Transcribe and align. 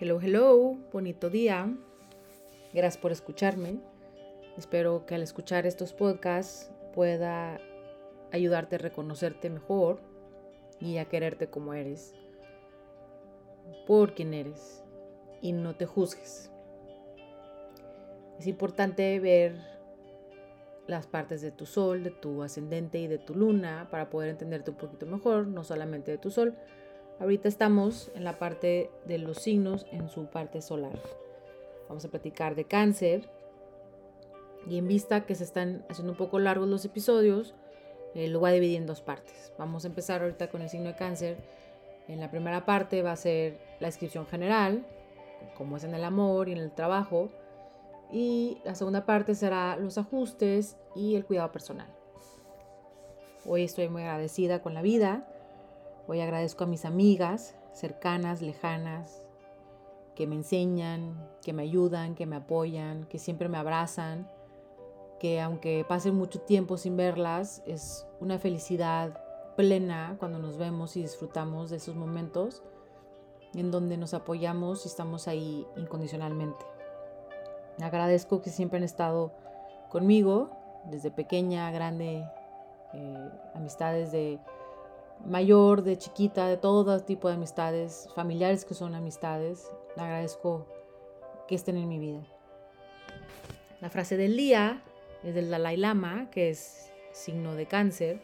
Hello, 0.00 0.20
hello, 0.22 0.76
bonito 0.92 1.28
día. 1.28 1.74
Gracias 2.72 3.02
por 3.02 3.10
escucharme. 3.10 3.80
Espero 4.56 5.04
que 5.06 5.16
al 5.16 5.22
escuchar 5.22 5.66
estos 5.66 5.92
podcasts 5.92 6.70
pueda 6.94 7.60
ayudarte 8.30 8.76
a 8.76 8.78
reconocerte 8.78 9.50
mejor 9.50 9.98
y 10.78 10.98
a 10.98 11.06
quererte 11.06 11.50
como 11.50 11.74
eres, 11.74 12.14
por 13.88 14.14
quien 14.14 14.34
eres, 14.34 14.84
y 15.40 15.50
no 15.50 15.74
te 15.74 15.86
juzgues. 15.86 16.52
Es 18.38 18.46
importante 18.46 19.18
ver 19.18 19.56
las 20.86 21.08
partes 21.08 21.40
de 21.42 21.50
tu 21.50 21.66
sol, 21.66 22.04
de 22.04 22.12
tu 22.12 22.44
ascendente 22.44 23.00
y 23.00 23.08
de 23.08 23.18
tu 23.18 23.34
luna 23.34 23.88
para 23.90 24.10
poder 24.10 24.30
entenderte 24.30 24.70
un 24.70 24.76
poquito 24.76 25.06
mejor, 25.06 25.48
no 25.48 25.64
solamente 25.64 26.12
de 26.12 26.18
tu 26.18 26.30
sol, 26.30 26.54
Ahorita 27.20 27.48
estamos 27.48 28.12
en 28.14 28.22
la 28.22 28.38
parte 28.38 28.92
de 29.04 29.18
los 29.18 29.38
signos 29.38 29.86
en 29.90 30.08
su 30.08 30.26
parte 30.26 30.62
solar. 30.62 31.00
Vamos 31.88 32.04
a 32.04 32.08
platicar 32.08 32.54
de 32.54 32.64
cáncer. 32.64 33.28
Y 34.68 34.78
en 34.78 34.86
vista 34.86 35.26
que 35.26 35.34
se 35.34 35.42
están 35.42 35.84
haciendo 35.88 36.12
un 36.12 36.18
poco 36.18 36.38
largos 36.38 36.68
los 36.68 36.84
episodios, 36.84 37.54
eh, 38.14 38.28
lo 38.28 38.38
voy 38.38 38.50
a 38.50 38.52
dividir 38.52 38.76
en 38.76 38.86
dos 38.86 39.00
partes. 39.00 39.52
Vamos 39.58 39.84
a 39.84 39.88
empezar 39.88 40.22
ahorita 40.22 40.48
con 40.48 40.62
el 40.62 40.68
signo 40.68 40.90
de 40.90 40.94
cáncer. 40.94 41.38
En 42.06 42.20
la 42.20 42.30
primera 42.30 42.64
parte 42.64 43.02
va 43.02 43.12
a 43.12 43.16
ser 43.16 43.58
la 43.80 43.88
descripción 43.88 44.26
general, 44.26 44.86
como 45.56 45.76
es 45.76 45.84
en 45.84 45.94
el 45.94 46.04
amor 46.04 46.48
y 46.48 46.52
en 46.52 46.58
el 46.58 46.70
trabajo. 46.70 47.30
Y 48.12 48.58
la 48.64 48.76
segunda 48.76 49.06
parte 49.06 49.34
será 49.34 49.76
los 49.76 49.98
ajustes 49.98 50.76
y 50.94 51.16
el 51.16 51.24
cuidado 51.24 51.50
personal. 51.50 51.88
Hoy 53.44 53.64
estoy 53.64 53.88
muy 53.88 54.02
agradecida 54.02 54.62
con 54.62 54.74
la 54.74 54.82
vida 54.82 55.26
Hoy 56.10 56.22
agradezco 56.22 56.64
a 56.64 56.66
mis 56.66 56.86
amigas 56.86 57.54
cercanas, 57.74 58.40
lejanas, 58.40 59.22
que 60.14 60.26
me 60.26 60.36
enseñan, 60.36 61.28
que 61.42 61.52
me 61.52 61.64
ayudan, 61.64 62.14
que 62.14 62.24
me 62.24 62.36
apoyan, 62.36 63.04
que 63.04 63.18
siempre 63.18 63.50
me 63.50 63.58
abrazan, 63.58 64.26
que 65.20 65.38
aunque 65.38 65.84
pase 65.86 66.10
mucho 66.10 66.40
tiempo 66.40 66.78
sin 66.78 66.96
verlas, 66.96 67.62
es 67.66 68.06
una 68.20 68.38
felicidad 68.38 69.22
plena 69.54 70.16
cuando 70.18 70.38
nos 70.38 70.56
vemos 70.56 70.96
y 70.96 71.02
disfrutamos 71.02 71.68
de 71.68 71.76
esos 71.76 71.94
momentos 71.94 72.62
en 73.52 73.70
donde 73.70 73.98
nos 73.98 74.14
apoyamos 74.14 74.86
y 74.86 74.88
estamos 74.88 75.28
ahí 75.28 75.66
incondicionalmente. 75.76 76.64
Agradezco 77.82 78.40
que 78.40 78.48
siempre 78.48 78.78
han 78.78 78.84
estado 78.84 79.34
conmigo, 79.90 80.48
desde 80.86 81.10
pequeña, 81.10 81.70
grande, 81.70 82.24
eh, 82.94 83.30
amistades 83.54 84.10
de 84.10 84.40
mayor, 85.26 85.82
de 85.82 85.98
chiquita, 85.98 86.48
de 86.48 86.56
todo 86.56 87.00
tipo 87.00 87.28
de 87.28 87.34
amistades, 87.34 88.08
familiares 88.14 88.64
que 88.64 88.74
son 88.74 88.94
amistades. 88.94 89.70
Agradezco 89.96 90.66
que 91.46 91.54
estén 91.54 91.76
en 91.76 91.88
mi 91.88 91.98
vida. 91.98 92.22
La 93.80 93.90
frase 93.90 94.16
del 94.16 94.36
día 94.36 94.82
es 95.22 95.34
del 95.34 95.50
Dalai 95.50 95.76
Lama, 95.76 96.30
que 96.30 96.50
es 96.50 96.92
signo 97.12 97.54
de 97.54 97.66
cáncer, 97.66 98.20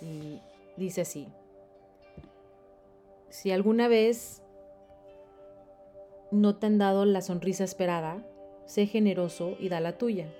y 0.00 0.40
dice 0.76 1.02
así, 1.02 1.28
si 3.28 3.52
alguna 3.52 3.86
vez 3.88 4.42
no 6.30 6.56
te 6.56 6.66
han 6.66 6.78
dado 6.78 7.04
la 7.04 7.22
sonrisa 7.22 7.64
esperada, 7.64 8.24
sé 8.66 8.86
generoso 8.86 9.56
y 9.58 9.68
da 9.68 9.80
la 9.80 9.98
tuya, 9.98 10.32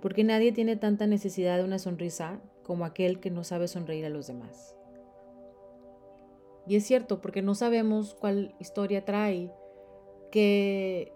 porque 0.00 0.24
nadie 0.24 0.52
tiene 0.52 0.76
tanta 0.76 1.06
necesidad 1.06 1.58
de 1.58 1.64
una 1.64 1.78
sonrisa 1.78 2.40
como 2.62 2.84
aquel 2.84 3.20
que 3.20 3.30
no 3.30 3.44
sabe 3.44 3.68
sonreír 3.68 4.04
a 4.06 4.10
los 4.10 4.26
demás. 4.26 4.76
Y 6.66 6.76
es 6.76 6.86
cierto, 6.86 7.20
porque 7.20 7.42
no 7.42 7.54
sabemos 7.54 8.14
cuál 8.14 8.54
historia 8.60 9.04
trae, 9.04 9.52
qué 10.30 11.12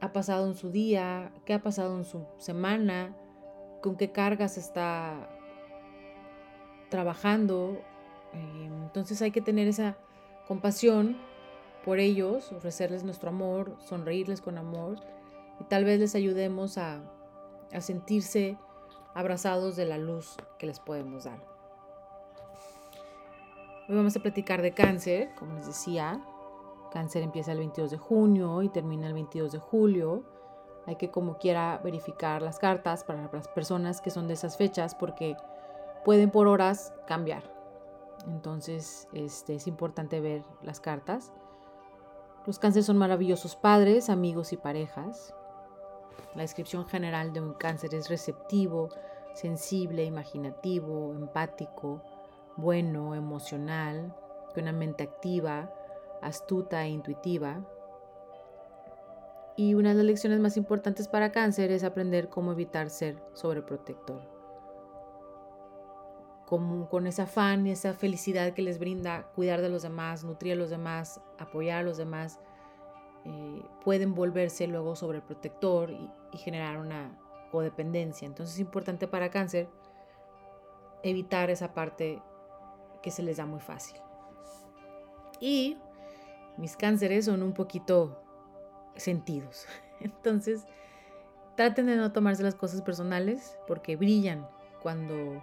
ha 0.00 0.12
pasado 0.12 0.46
en 0.46 0.54
su 0.54 0.70
día, 0.70 1.32
qué 1.44 1.54
ha 1.54 1.62
pasado 1.62 1.96
en 1.96 2.04
su 2.04 2.26
semana, 2.38 3.16
con 3.80 3.96
qué 3.96 4.10
cargas 4.10 4.58
está 4.58 5.28
trabajando. 6.88 7.80
Eh, 8.32 8.70
entonces 8.84 9.22
hay 9.22 9.30
que 9.30 9.40
tener 9.40 9.68
esa 9.68 9.96
compasión 10.46 11.16
por 11.84 12.00
ellos, 12.00 12.52
ofrecerles 12.52 13.04
nuestro 13.04 13.28
amor, 13.30 13.76
sonreírles 13.78 14.40
con 14.40 14.58
amor 14.58 14.98
y 15.60 15.64
tal 15.64 15.84
vez 15.84 16.00
les 16.00 16.14
ayudemos 16.14 16.76
a, 16.76 17.00
a 17.72 17.80
sentirse 17.80 18.58
abrazados 19.14 19.76
de 19.76 19.84
la 19.84 19.98
luz 19.98 20.36
que 20.58 20.66
les 20.66 20.80
podemos 20.80 21.24
dar. 21.24 21.38
Hoy 23.88 23.96
vamos 23.96 24.14
a 24.16 24.20
platicar 24.20 24.60
de 24.60 24.72
cáncer, 24.72 25.34
como 25.34 25.54
les 25.54 25.66
decía. 25.66 26.22
Cáncer 26.92 27.22
empieza 27.22 27.52
el 27.52 27.58
22 27.58 27.90
de 27.90 27.98
junio 27.98 28.62
y 28.62 28.68
termina 28.68 29.06
el 29.06 29.14
22 29.14 29.52
de 29.52 29.58
julio. 29.58 30.24
Hay 30.86 30.96
que 30.96 31.10
como 31.10 31.38
quiera 31.38 31.80
verificar 31.82 32.42
las 32.42 32.58
cartas 32.58 33.04
para 33.04 33.30
las 33.32 33.48
personas 33.48 34.00
que 34.00 34.10
son 34.10 34.28
de 34.28 34.34
esas 34.34 34.56
fechas 34.56 34.94
porque 34.94 35.36
pueden 36.04 36.30
por 36.30 36.48
horas 36.48 36.92
cambiar. 37.06 37.42
Entonces 38.26 39.08
este, 39.12 39.54
es 39.54 39.66
importante 39.66 40.20
ver 40.20 40.44
las 40.62 40.80
cartas. 40.80 41.32
Los 42.46 42.58
cánceres 42.58 42.86
son 42.86 42.98
maravillosos 42.98 43.56
padres, 43.56 44.08
amigos 44.10 44.52
y 44.52 44.56
parejas. 44.56 45.34
La 46.34 46.42
descripción 46.42 46.86
general 46.86 47.32
de 47.32 47.40
un 47.40 47.54
cáncer 47.54 47.94
es 47.94 48.08
receptivo, 48.08 48.90
sensible, 49.34 50.04
imaginativo, 50.04 51.14
empático, 51.14 52.02
bueno, 52.56 53.14
emocional, 53.14 54.14
con 54.52 54.64
una 54.64 54.72
mente 54.72 55.04
activa, 55.04 55.72
astuta 56.22 56.84
e 56.84 56.90
intuitiva. 56.90 57.64
Y 59.56 59.74
una 59.74 59.90
de 59.90 59.96
las 59.96 60.04
lecciones 60.04 60.40
más 60.40 60.56
importantes 60.56 61.08
para 61.08 61.32
cáncer 61.32 61.70
es 61.70 61.84
aprender 61.84 62.28
cómo 62.28 62.52
evitar 62.52 62.90
ser 62.90 63.22
sobreprotector. 63.32 64.22
Como 66.46 66.88
con 66.88 67.06
ese 67.06 67.22
afán 67.22 67.66
y 67.66 67.72
esa 67.72 67.92
felicidad 67.94 68.54
que 68.54 68.62
les 68.62 68.78
brinda 68.78 69.30
cuidar 69.34 69.60
de 69.60 69.68
los 69.68 69.82
demás, 69.82 70.24
nutrir 70.24 70.54
a 70.54 70.56
los 70.56 70.70
demás, 70.70 71.20
apoyar 71.38 71.80
a 71.80 71.82
los 71.82 71.96
demás, 71.96 72.38
eh, 73.28 73.62
pueden 73.84 74.14
volverse 74.14 74.66
luego 74.66 74.96
sobreprotector 74.96 75.90
y, 75.90 76.10
y 76.32 76.38
generar 76.38 76.78
una 76.78 77.16
codependencia. 77.50 78.26
Entonces 78.26 78.54
es 78.54 78.60
importante 78.60 79.06
para 79.06 79.30
cáncer 79.30 79.68
evitar 81.02 81.50
esa 81.50 81.74
parte 81.74 82.22
que 83.02 83.10
se 83.10 83.22
les 83.22 83.36
da 83.36 83.46
muy 83.46 83.60
fácil. 83.60 84.00
Y 85.40 85.76
mis 86.56 86.76
cánceres 86.76 87.26
son 87.26 87.42
un 87.42 87.52
poquito 87.52 88.20
sentidos. 88.96 89.66
Entonces, 90.00 90.64
traten 91.56 91.86
de 91.86 91.96
no 91.96 92.12
tomarse 92.12 92.42
las 92.42 92.54
cosas 92.54 92.82
personales 92.82 93.58
porque 93.66 93.96
brillan 93.96 94.48
cuando 94.82 95.42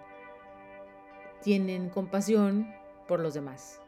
tienen 1.41 1.90
compasión 1.90 2.74
por 3.07 3.19
los 3.19 3.34
demás. 3.34 3.81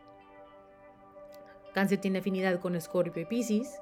Cáncer 1.74 2.00
tiene 2.00 2.19
afinidad 2.19 2.59
con 2.59 2.75
Escorpio 2.75 3.22
y 3.22 3.25
Pisces, 3.25 3.81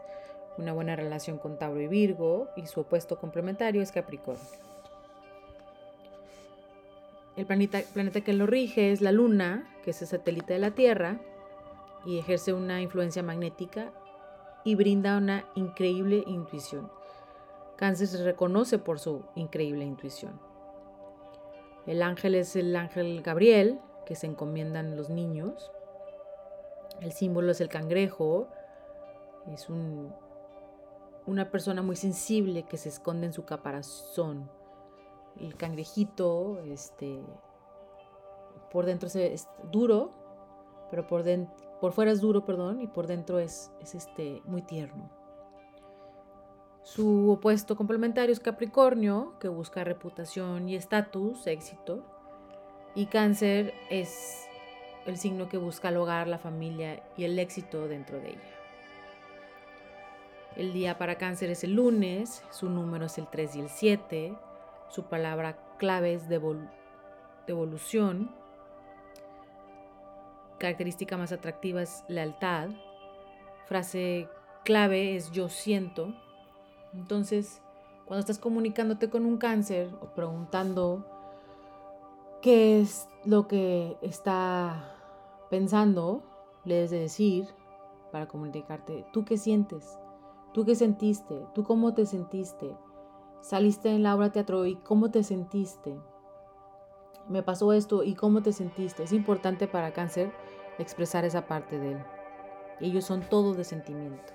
una 0.57 0.73
buena 0.73 0.95
relación 0.95 1.37
con 1.37 1.57
Tauro 1.57 1.81
y 1.81 1.87
Virgo 1.87 2.49
y 2.55 2.65
su 2.67 2.81
opuesto 2.81 3.17
complementario 3.19 3.81
es 3.81 3.91
Capricornio. 3.91 4.45
El 7.35 7.45
planeta, 7.45 7.81
planeta 7.93 8.21
que 8.21 8.33
lo 8.33 8.45
rige 8.45 8.91
es 8.91 9.01
la 9.01 9.11
Luna, 9.11 9.69
que 9.83 9.91
es 9.91 10.01
el 10.01 10.07
satélite 10.07 10.53
de 10.53 10.59
la 10.59 10.71
Tierra, 10.71 11.19
y 12.05 12.19
ejerce 12.19 12.53
una 12.53 12.81
influencia 12.81 13.23
magnética 13.23 13.91
y 14.63 14.75
brinda 14.75 15.17
una 15.17 15.45
increíble 15.55 16.23
intuición. 16.27 16.89
Cáncer 17.75 18.07
se 18.07 18.23
reconoce 18.23 18.79
por 18.79 18.99
su 18.99 19.23
increíble 19.35 19.83
intuición. 19.83 20.39
El 21.85 22.01
ángel 22.01 22.35
es 22.35 22.55
el 22.55 22.75
ángel 22.75 23.21
Gabriel, 23.21 23.79
que 24.05 24.15
se 24.15 24.27
encomiendan 24.27 24.95
los 24.95 25.09
niños. 25.09 25.71
El 27.01 27.11
símbolo 27.11 27.51
es 27.51 27.59
el 27.59 27.69
cangrejo. 27.69 28.47
Es 29.51 29.69
un, 29.69 30.13
una 31.25 31.49
persona 31.49 31.81
muy 31.81 31.95
sensible 31.95 32.63
que 32.63 32.77
se 32.77 32.89
esconde 32.89 33.27
en 33.27 33.33
su 33.33 33.45
caparazón 33.45 34.49
el 35.39 35.55
cangrejito, 35.55 36.59
este, 36.65 37.21
por 38.71 38.85
dentro 38.85 39.09
es, 39.13 39.47
duro, 39.71 40.11
pero 40.89 41.07
por, 41.07 41.23
por 41.81 41.91
fuera 41.91 42.11
es 42.11 42.21
duro, 42.21 42.45
perdón, 42.45 42.81
y 42.81 42.87
por 42.87 43.07
dentro 43.07 43.39
es, 43.39 43.71
es 43.81 43.95
este, 43.95 44.41
muy 44.45 44.61
tierno. 44.61 45.09
Su 46.83 47.31
opuesto 47.31 47.75
complementario 47.75 48.31
es 48.31 48.39
Capricornio, 48.39 49.33
que 49.39 49.47
busca 49.47 49.83
reputación 49.83 50.69
y 50.69 50.75
estatus, 50.75 51.47
éxito. 51.47 52.03
Y 52.93 53.07
Cáncer 53.07 53.73
es 53.89 54.45
el 55.05 55.17
signo 55.17 55.49
que 55.49 55.57
busca 55.57 55.89
el 55.89 55.97
hogar, 55.97 56.27
la 56.27 56.37
familia 56.37 57.03
y 57.17 57.23
el 57.23 57.39
éxito 57.39 57.87
dentro 57.87 58.19
de 58.19 58.29
ella. 58.29 58.54
El 60.55 60.71
día 60.71 60.97
para 60.97 61.17
Cáncer 61.17 61.49
es 61.49 61.65
el 61.65 61.73
lunes, 61.73 62.41
su 62.49 62.69
número 62.69 63.07
es 63.07 63.17
el 63.17 63.27
3 63.27 63.57
y 63.57 63.59
el 63.59 63.69
7. 63.69 64.37
Su 64.87 65.03
palabra 65.03 65.57
clave 65.77 66.13
es 66.13 66.29
devolución. 66.29 68.33
Característica 70.57 71.17
más 71.17 71.33
atractiva 71.33 71.81
es 71.81 72.05
lealtad. 72.07 72.69
Frase 73.65 74.29
clave 74.63 75.17
es 75.17 75.31
yo 75.31 75.49
siento. 75.49 76.13
Entonces, 76.93 77.61
cuando 78.05 78.21
estás 78.21 78.39
comunicándote 78.39 79.09
con 79.09 79.25
un 79.25 79.37
cáncer 79.37 79.89
o 79.99 80.13
preguntando 80.13 81.05
qué 82.41 82.79
es 82.79 83.09
lo 83.25 83.49
que 83.49 83.97
está 84.01 84.95
pensando, 85.49 86.23
le 86.63 86.75
debes 86.75 86.91
de 86.91 86.99
decir 86.99 87.47
para 88.13 88.29
comunicarte, 88.29 89.05
¿tú 89.11 89.25
qué 89.25 89.37
sientes? 89.37 89.99
¿Tú 90.55 90.63
qué 90.63 90.73
sentiste? 90.73 91.45
¿Tú 91.53 91.65
cómo 91.65 91.93
te 91.93 92.05
sentiste? 92.05 92.77
Saliste 93.41 93.89
en 93.89 94.03
la 94.03 94.15
obra 94.15 94.31
teatro 94.31 94.65
y 94.65 94.77
cómo 94.77 95.11
te 95.11 95.21
sentiste. 95.21 95.99
Me 97.27 97.43
pasó 97.43 97.73
esto 97.73 98.03
y 98.03 98.15
cómo 98.15 98.41
te 98.41 98.53
sentiste. 98.53 99.03
Es 99.03 99.11
importante 99.11 99.67
para 99.67 99.91
cáncer 99.91 100.31
expresar 100.79 101.25
esa 101.25 101.45
parte 101.45 101.77
de 101.77 101.91
él. 101.91 101.97
Ellos 102.79 103.03
son 103.03 103.19
todo 103.19 103.53
de 103.53 103.65
sentimiento. 103.65 104.31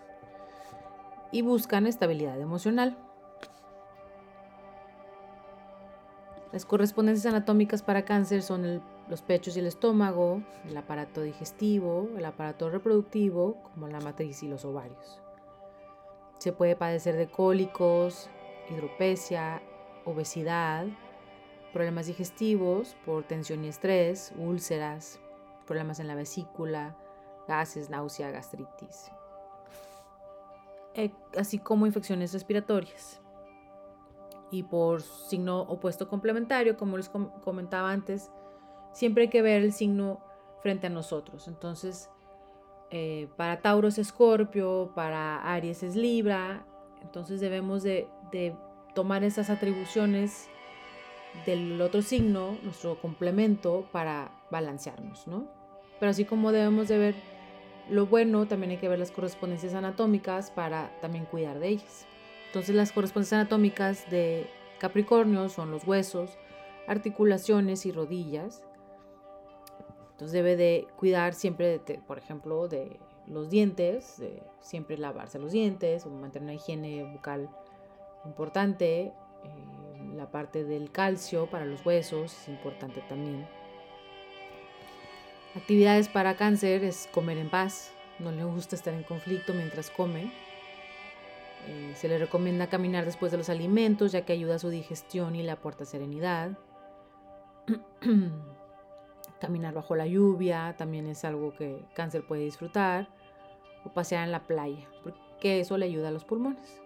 Y 1.33 1.41
buscan 1.41 1.87
estabilidad 1.87 2.39
emocional. 2.39 2.99
Las 6.53 6.67
correspondencias 6.67 7.33
anatómicas 7.33 7.83
para 7.83 8.05
cáncer 8.05 8.43
son 8.43 8.83
los 9.09 9.23
pechos 9.23 9.57
y 9.57 9.61
el 9.61 9.67
estómago, 9.67 10.43
el 10.69 10.77
aparato 10.77 11.23
digestivo, 11.23 12.11
el 12.15 12.27
aparato 12.27 12.69
reproductivo, 12.69 13.57
como 13.73 13.89
la 13.89 14.01
matriz 14.01 14.43
y 14.43 14.49
los 14.49 14.67
ovarios. 14.67 15.23
Se 16.41 16.55
puede 16.55 16.75
padecer 16.75 17.17
de 17.17 17.27
cólicos, 17.27 18.31
hidropesia, 18.71 19.61
obesidad, 20.07 20.87
problemas 21.75 22.07
digestivos 22.07 22.97
por 23.05 23.25
tensión 23.25 23.63
y 23.63 23.69
estrés, 23.69 24.33
úlceras, 24.39 25.21
problemas 25.67 26.01
en 26.01 26.07
la 26.07 26.15
vesícula, 26.15 26.97
gases, 27.47 27.91
náusea, 27.91 28.31
gastritis, 28.31 29.13
eh, 30.95 31.13
así 31.37 31.59
como 31.59 31.85
infecciones 31.85 32.33
respiratorias. 32.33 33.21
Y 34.51 34.63
por 34.63 35.03
signo 35.03 35.61
opuesto 35.61 36.09
complementario, 36.09 36.79
como 36.79 36.97
les 36.97 37.11
comentaba 37.11 37.91
antes, 37.91 38.31
siempre 38.93 39.25
hay 39.25 39.29
que 39.29 39.43
ver 39.43 39.61
el 39.61 39.75
signo 39.75 40.21
frente 40.63 40.87
a 40.87 40.91
nosotros. 40.91 41.49
Entonces, 41.49 42.09
eh, 42.91 43.29
para 43.37 43.61
Tauro 43.61 43.89
es 43.89 43.99
Escorpio, 43.99 44.93
para 44.95 45.39
Aries 45.55 45.83
es 45.83 45.97
Libra, 45.97 46.65
entonces 47.03 47.41
debemos 47.41 47.83
de, 47.83 48.09
de 48.33 48.55
tomar 48.95 49.25
esas 49.25 49.51
atribuciones 49.51 50.49
del 51.47 51.81
otro 51.81 52.03
signo, 52.03 52.59
nuestro 52.63 53.01
complemento, 53.01 53.87
para 53.93 54.33
balancearnos, 54.51 55.27
¿no? 55.27 55.47
Pero 55.99 56.11
así 56.11 56.25
como 56.25 56.53
debemos 56.53 56.89
de 56.89 56.99
ver 56.99 57.15
lo 57.91 58.07
bueno, 58.07 58.47
también 58.47 58.71
hay 58.71 58.77
que 58.79 58.89
ver 58.89 58.99
las 58.99 59.11
correspondencias 59.11 59.75
anatómicas 59.75 60.51
para 60.51 60.91
también 61.01 61.25
cuidar 61.25 61.59
de 61.59 61.69
ellas. 61.69 62.07
Entonces 62.47 62.75
las 62.75 62.93
correspondencias 62.93 63.41
anatómicas 63.41 64.09
de 64.11 64.49
Capricornio 64.79 65.49
son 65.49 65.71
los 65.71 65.87
huesos, 65.87 66.39
articulaciones 66.87 67.87
y 67.87 67.93
rodillas. 67.93 68.65
Entonces 70.21 70.35
debe 70.35 70.55
de 70.55 70.87
cuidar 70.99 71.33
siempre, 71.33 71.79
de, 71.79 71.95
por 72.07 72.19
ejemplo, 72.19 72.69
de 72.69 73.01
los 73.27 73.49
dientes, 73.49 74.19
de 74.19 74.43
siempre 74.61 74.99
lavarse 74.99 75.39
los 75.39 75.51
dientes 75.51 76.05
mantener 76.05 76.43
una 76.43 76.53
higiene 76.53 77.05
bucal 77.05 77.49
importante. 78.27 79.05
Eh, 79.05 79.15
la 80.17 80.31
parte 80.31 80.65
del 80.65 80.93
calcio 80.93 81.47
para 81.49 81.65
los 81.65 81.87
huesos 81.87 82.39
es 82.39 82.49
importante 82.49 83.03
también. 83.09 83.49
Actividades 85.57 86.11
para 86.11 86.37
cáncer 86.37 86.85
es 86.85 87.09
comer 87.11 87.39
en 87.39 87.49
paz. 87.49 87.91
No 88.19 88.31
le 88.31 88.45
gusta 88.45 88.77
estar 88.77 88.93
en 88.93 89.05
conflicto 89.05 89.55
mientras 89.55 89.89
come. 89.89 90.31
Eh, 91.67 91.95
se 91.97 92.09
le 92.09 92.19
recomienda 92.19 92.69
caminar 92.69 93.07
después 93.07 93.33
de 93.33 93.39
los 93.39 93.49
alimentos 93.49 94.13
ya 94.13 94.27
que 94.27 94.35
ayuda 94.35 94.57
a 94.57 94.59
su 94.59 94.69
digestión 94.69 95.35
y 95.35 95.43
le 95.43 95.51
aporta 95.51 95.87
serenidad. 95.87 96.59
caminar 99.41 99.75
bajo 99.75 99.97
la 99.97 100.07
lluvia 100.07 100.75
también 100.79 101.07
es 101.07 101.25
algo 101.25 101.55
que 101.55 101.85
cáncer 101.95 102.27
puede 102.27 102.43
disfrutar. 102.43 103.09
O 103.85 103.89
pasear 103.95 104.25
en 104.25 104.33
la 104.33 104.47
playa 104.47 104.87
porque 105.03 105.61
eso 105.61 105.79
le 105.79 105.87
ayuda 105.87 106.09
a 106.09 106.13
los 106.13 106.25
pulmones. 106.25 106.81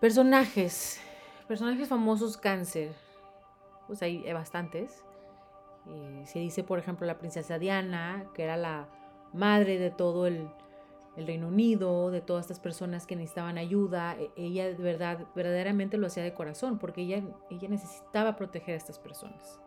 Personajes. 0.00 0.98
Personajes 1.46 1.88
famosos 1.88 2.38
cáncer. 2.38 2.92
Pues 3.86 4.00
hay 4.02 4.32
bastantes. 4.32 5.04
Eh, 5.86 6.22
se 6.26 6.38
dice, 6.38 6.64
por 6.64 6.78
ejemplo, 6.78 7.06
la 7.06 7.18
princesa 7.18 7.58
Diana, 7.58 8.24
que 8.34 8.44
era 8.44 8.56
la 8.56 8.88
madre 9.32 9.78
de 9.78 9.90
todo 9.90 10.26
el, 10.26 10.48
Reino 11.16 11.48
Unido, 11.48 12.10
de 12.10 12.22
todas 12.22 12.46
estas 12.46 12.60
personas 12.60 13.06
que 13.06 13.14
necesitaban 13.14 13.58
ayuda. 13.58 14.16
E, 14.18 14.30
ella 14.36 14.68
de 14.68 14.74
verdad, 14.74 15.26
verdaderamente 15.34 15.98
lo 15.98 16.06
hacía 16.06 16.22
de 16.22 16.32
corazón, 16.32 16.78
porque 16.78 17.02
ella, 17.02 17.22
ella 17.50 17.68
necesitaba 17.68 18.36
proteger 18.36 18.74
a 18.74 18.78
estas 18.78 18.98
personas. 18.98 19.60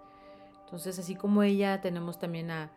Entonces, 0.73 0.97
así 0.97 1.13
como 1.13 1.43
ella, 1.43 1.81
tenemos 1.81 2.17
también 2.17 2.49
a 2.49 2.71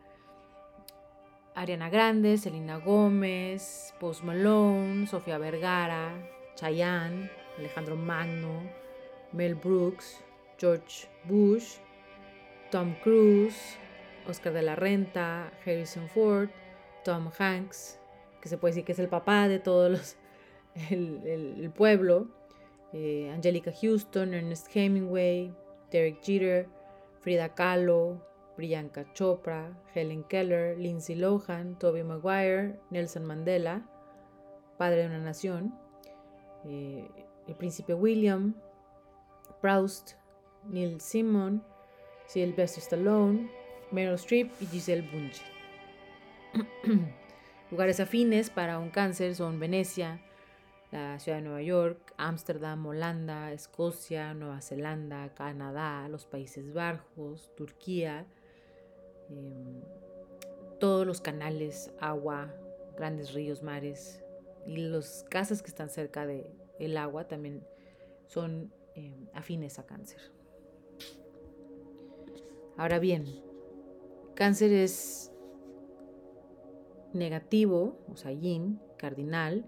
Ariana 1.55 1.89
Grande, 1.89 2.37
Selena 2.37 2.77
Gómez, 2.77 3.95
Post 3.99 4.23
Malone, 4.23 5.07
Sofía 5.07 5.39
Vergara, 5.39 6.13
Chayanne, 6.57 7.31
Alejandro 7.57 7.97
Magno, 7.97 8.65
Mel 9.33 9.55
Brooks, 9.55 10.23
George 10.59 11.09
Bush, 11.25 11.77
Tom 12.71 12.97
Cruise, 13.03 13.79
Oscar 14.29 14.53
de 14.53 14.61
la 14.61 14.77
Renta, 14.77 15.51
Harrison 15.65 16.07
Ford, 16.11 16.51
Tom 17.03 17.31
Hanks, 17.39 17.99
que 18.43 18.51
se 18.51 18.59
puede 18.59 18.73
decir 18.73 18.85
que 18.85 18.93
es 18.93 18.99
el 18.99 19.09
papá 19.09 19.49
de 19.49 19.59
todos 19.59 19.91
los, 19.91 20.17
el, 20.91 21.73
pueblo, 21.75 22.29
eh, 22.93 23.33
Angelica 23.35 23.73
Houston, 23.73 24.35
Ernest 24.35 24.69
Hemingway, 24.77 25.51
Derek 25.91 26.23
Jeter, 26.23 26.76
Frida 27.27 27.57
Kahlo, 27.57 28.23
Priyanka 28.57 29.13
Chopra, 29.13 29.77
Helen 29.93 30.23
Keller, 30.29 30.79
Lindsay 30.79 31.17
Lohan, 31.17 31.77
Toby 31.77 32.05
Maguire, 32.05 32.79
Nelson 32.91 33.25
Mandela, 33.25 33.83
padre 34.79 34.99
de 34.99 35.07
una 35.07 35.19
nación, 35.19 35.75
eh, 36.67 37.11
el 37.49 37.55
príncipe 37.57 37.95
William, 37.95 38.55
Proust, 39.61 40.13
Neil 40.69 41.01
Simon, 41.01 41.65
Sylvester 42.29 42.81
Stallone, 42.81 43.51
Meryl 43.91 44.15
Streep 44.15 44.53
y 44.61 44.67
Giselle 44.67 45.03
Bunche. 45.03 45.43
Lugares 47.73 47.99
afines 47.99 48.51
para 48.51 48.79
un 48.79 48.91
cáncer 48.91 49.35
son 49.35 49.59
Venecia, 49.59 50.21
la 50.93 51.19
ciudad 51.19 51.39
de 51.39 51.45
Nueva 51.45 51.63
York, 51.63 52.15
Ámsterdam, 52.17 52.87
Holanda, 52.87 53.53
Escocia, 53.53 54.35
Nueva 54.35 54.61
Zelanda, 54.61 55.33
Canadá, 55.35 56.09
los 56.09 56.27
Países 56.27 56.73
Bajos, 56.73 57.55
Turquía, 57.57 58.27
em, 59.29 59.83
todos 60.79 61.07
los 61.07 61.21
canales, 61.21 61.91
agua, 62.01 62.55
grandes 62.97 63.33
ríos, 63.33 63.63
mares 63.63 64.23
y 64.67 64.77
las 64.77 65.25
casas 65.29 65.63
que 65.63 65.69
están 65.69 65.91
cerca 65.91 66.27
del 66.27 66.47
el 66.79 66.97
agua 66.97 67.27
también 67.27 67.67
son 68.27 68.73
em, 68.95 69.29
afines 69.35 69.79
a 69.79 69.87
cáncer. 69.87 70.21
Ahora 72.77 72.99
bien, 72.99 73.25
cáncer 74.35 74.73
es 74.73 75.33
negativo, 77.13 77.99
o 78.13 78.17
sea, 78.17 78.33
yin, 78.33 78.81
cardinal, 78.99 79.65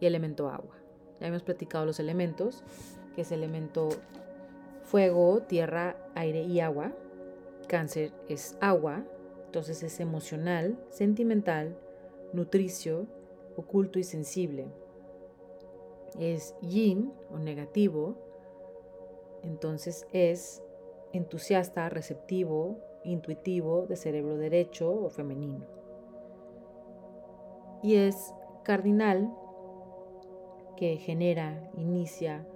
y 0.00 0.06
elemento 0.06 0.48
agua. 0.48 0.76
Ya 1.20 1.26
hemos 1.26 1.42
platicado 1.42 1.84
los 1.84 2.00
elementos, 2.00 2.62
que 3.14 3.22
es 3.22 3.32
elemento 3.32 3.88
fuego, 4.82 5.42
tierra, 5.42 5.96
aire 6.14 6.42
y 6.42 6.60
agua. 6.60 6.92
Cáncer 7.66 8.12
es 8.28 8.56
agua, 8.60 9.04
entonces 9.46 9.82
es 9.82 10.00
emocional, 10.00 10.78
sentimental, 10.90 11.76
nutricio, 12.32 13.06
oculto 13.56 13.98
y 13.98 14.04
sensible. 14.04 14.68
Es 16.18 16.54
yin 16.62 17.12
o 17.30 17.38
negativo, 17.38 18.16
entonces 19.42 20.06
es 20.12 20.62
entusiasta, 21.12 21.88
receptivo, 21.88 22.78
intuitivo, 23.04 23.86
de 23.86 23.96
cerebro 23.96 24.36
derecho 24.36 24.90
o 24.90 25.10
femenino. 25.10 25.66
Y 27.82 27.96
es 27.96 28.32
cardinal 28.64 29.32
que 30.78 30.96
genera, 30.96 31.70
inicia, 31.76 32.46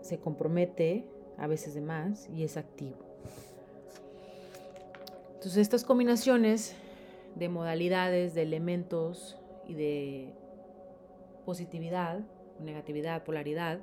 se 0.00 0.18
compromete, 0.18 1.04
a 1.36 1.46
veces 1.46 1.74
de 1.74 1.82
más, 1.82 2.26
y 2.30 2.42
es 2.42 2.56
activo. 2.56 2.96
Entonces 5.34 5.58
estas 5.58 5.84
combinaciones 5.84 6.74
de 7.34 7.50
modalidades, 7.50 8.32
de 8.32 8.42
elementos 8.42 9.36
y 9.66 9.74
de 9.74 10.34
positividad, 11.44 12.20
negatividad, 12.60 13.24
polaridad, 13.24 13.80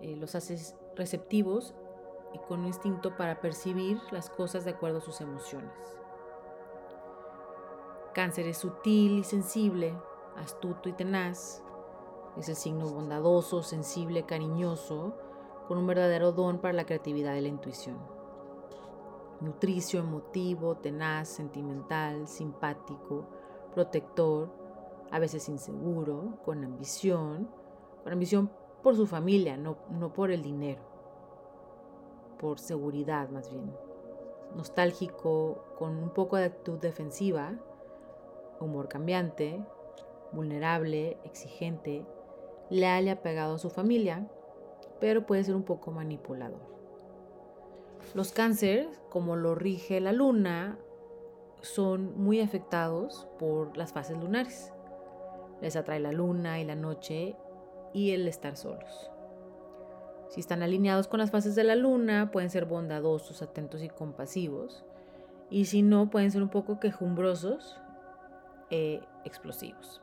eh, 0.00 0.16
los 0.16 0.34
haces 0.34 0.74
receptivos 0.96 1.72
y 2.34 2.38
con 2.48 2.60
un 2.60 2.66
instinto 2.66 3.16
para 3.16 3.40
percibir 3.40 3.98
las 4.10 4.28
cosas 4.28 4.64
de 4.64 4.72
acuerdo 4.72 4.98
a 4.98 5.02
sus 5.02 5.20
emociones. 5.20 5.70
Cáncer 8.12 8.48
es 8.48 8.58
sutil 8.58 9.18
y 9.20 9.24
sensible, 9.24 9.94
astuto 10.36 10.88
y 10.88 10.92
tenaz. 10.92 11.62
Es 12.36 12.48
el 12.48 12.56
signo 12.56 12.86
bondadoso, 12.88 13.62
sensible, 13.62 14.24
cariñoso, 14.24 15.14
con 15.66 15.78
un 15.78 15.86
verdadero 15.86 16.32
don 16.32 16.58
para 16.58 16.74
la 16.74 16.86
creatividad 16.86 17.34
y 17.34 17.40
la 17.40 17.48
intuición. 17.48 17.98
Nutricio, 19.40 20.00
emotivo, 20.00 20.76
tenaz, 20.76 21.28
sentimental, 21.28 22.28
simpático, 22.28 23.26
protector, 23.72 24.50
a 25.10 25.18
veces 25.18 25.48
inseguro, 25.48 26.38
con 26.44 26.64
ambición, 26.64 27.48
con 28.02 28.12
ambición 28.12 28.50
por 28.82 28.96
su 28.96 29.06
familia, 29.06 29.56
no, 29.56 29.76
no 29.90 30.12
por 30.12 30.30
el 30.30 30.42
dinero, 30.42 30.82
por 32.38 32.58
seguridad 32.58 33.28
más 33.30 33.50
bien. 33.50 33.74
Nostálgico, 34.56 35.64
con 35.78 35.96
un 35.96 36.10
poco 36.10 36.36
de 36.36 36.44
actitud 36.44 36.78
defensiva, 36.78 37.54
humor 38.58 38.88
cambiante, 38.88 39.64
vulnerable, 40.32 41.18
exigente, 41.24 42.04
leal 42.70 43.06
y 43.06 43.10
apegado 43.10 43.54
a 43.54 43.58
su 43.58 43.70
familia, 43.70 44.28
pero 45.00 45.26
puede 45.26 45.44
ser 45.44 45.54
un 45.54 45.64
poco 45.64 45.90
manipulador. 45.90 46.70
Los 48.14 48.32
cánceres, 48.32 48.88
como 49.08 49.36
lo 49.36 49.54
rige 49.54 50.00
la 50.00 50.12
luna, 50.12 50.78
son 51.62 52.18
muy 52.18 52.40
afectados 52.40 53.28
por 53.38 53.76
las 53.76 53.92
fases 53.92 54.18
lunares. 54.18 54.72
Les 55.60 55.76
atrae 55.76 56.00
la 56.00 56.12
luna 56.12 56.60
y 56.60 56.64
la 56.64 56.74
noche 56.74 57.36
y 57.92 58.12
el 58.12 58.26
estar 58.26 58.56
solos. 58.56 59.10
Si 60.28 60.40
están 60.40 60.62
alineados 60.62 61.08
con 61.08 61.18
las 61.18 61.30
fases 61.30 61.54
de 61.54 61.64
la 61.64 61.74
luna, 61.74 62.30
pueden 62.30 62.50
ser 62.50 62.64
bondadosos, 62.64 63.42
atentos 63.42 63.82
y 63.82 63.88
compasivos. 63.88 64.84
Y 65.50 65.64
si 65.64 65.82
no, 65.82 66.08
pueden 66.08 66.30
ser 66.30 66.42
un 66.42 66.50
poco 66.50 66.78
quejumbrosos 66.78 67.80
e 68.70 69.00
explosivos. 69.24 70.00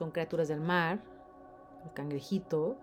Son 0.00 0.12
criaturas 0.12 0.48
del 0.48 0.62
mar, 0.62 0.98
el 1.84 1.92
cangrejito, 1.92 2.78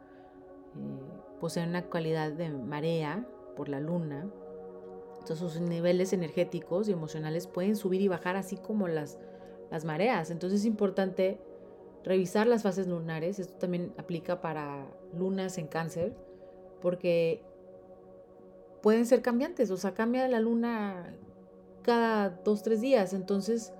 eh, 0.75 1.39
poseen 1.39 1.69
una 1.69 1.83
cualidad 1.83 2.31
de 2.31 2.49
marea 2.49 3.25
por 3.55 3.69
la 3.69 3.79
luna. 3.79 4.29
Entonces 5.13 5.39
sus 5.39 5.59
niveles 5.59 6.13
energéticos 6.13 6.87
y 6.87 6.91
emocionales 6.91 7.47
pueden 7.47 7.75
subir 7.75 8.01
y 8.01 8.07
bajar 8.07 8.35
así 8.35 8.55
como 8.55 8.87
las, 8.87 9.17
las 9.71 9.83
mareas. 9.83 10.29
Entonces 10.29 10.59
es 10.59 10.65
importante 10.67 11.41
revisar 12.03 12.45
las 12.45 12.61
fases 12.61 12.85
lunares, 12.85 13.39
esto 13.39 13.55
también 13.55 13.95
aplica 13.97 14.39
para 14.39 14.85
lunas 15.17 15.57
en 15.57 15.65
cáncer, 15.65 16.15
porque 16.83 17.41
pueden 18.83 19.07
ser 19.07 19.23
cambiantes, 19.23 19.71
o 19.71 19.77
sea, 19.77 19.95
cambia 19.95 20.27
la 20.27 20.39
luna 20.39 21.15
cada 21.81 22.29
dos, 22.29 22.61
tres 22.61 22.79
días, 22.79 23.15
entonces 23.15 23.73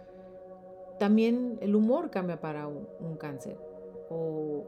también 1.00 1.58
el 1.62 1.75
humor 1.75 2.10
cambia 2.10 2.39
para 2.39 2.68
un, 2.68 3.18
cáncer, 3.18 3.58
o, 4.10 4.66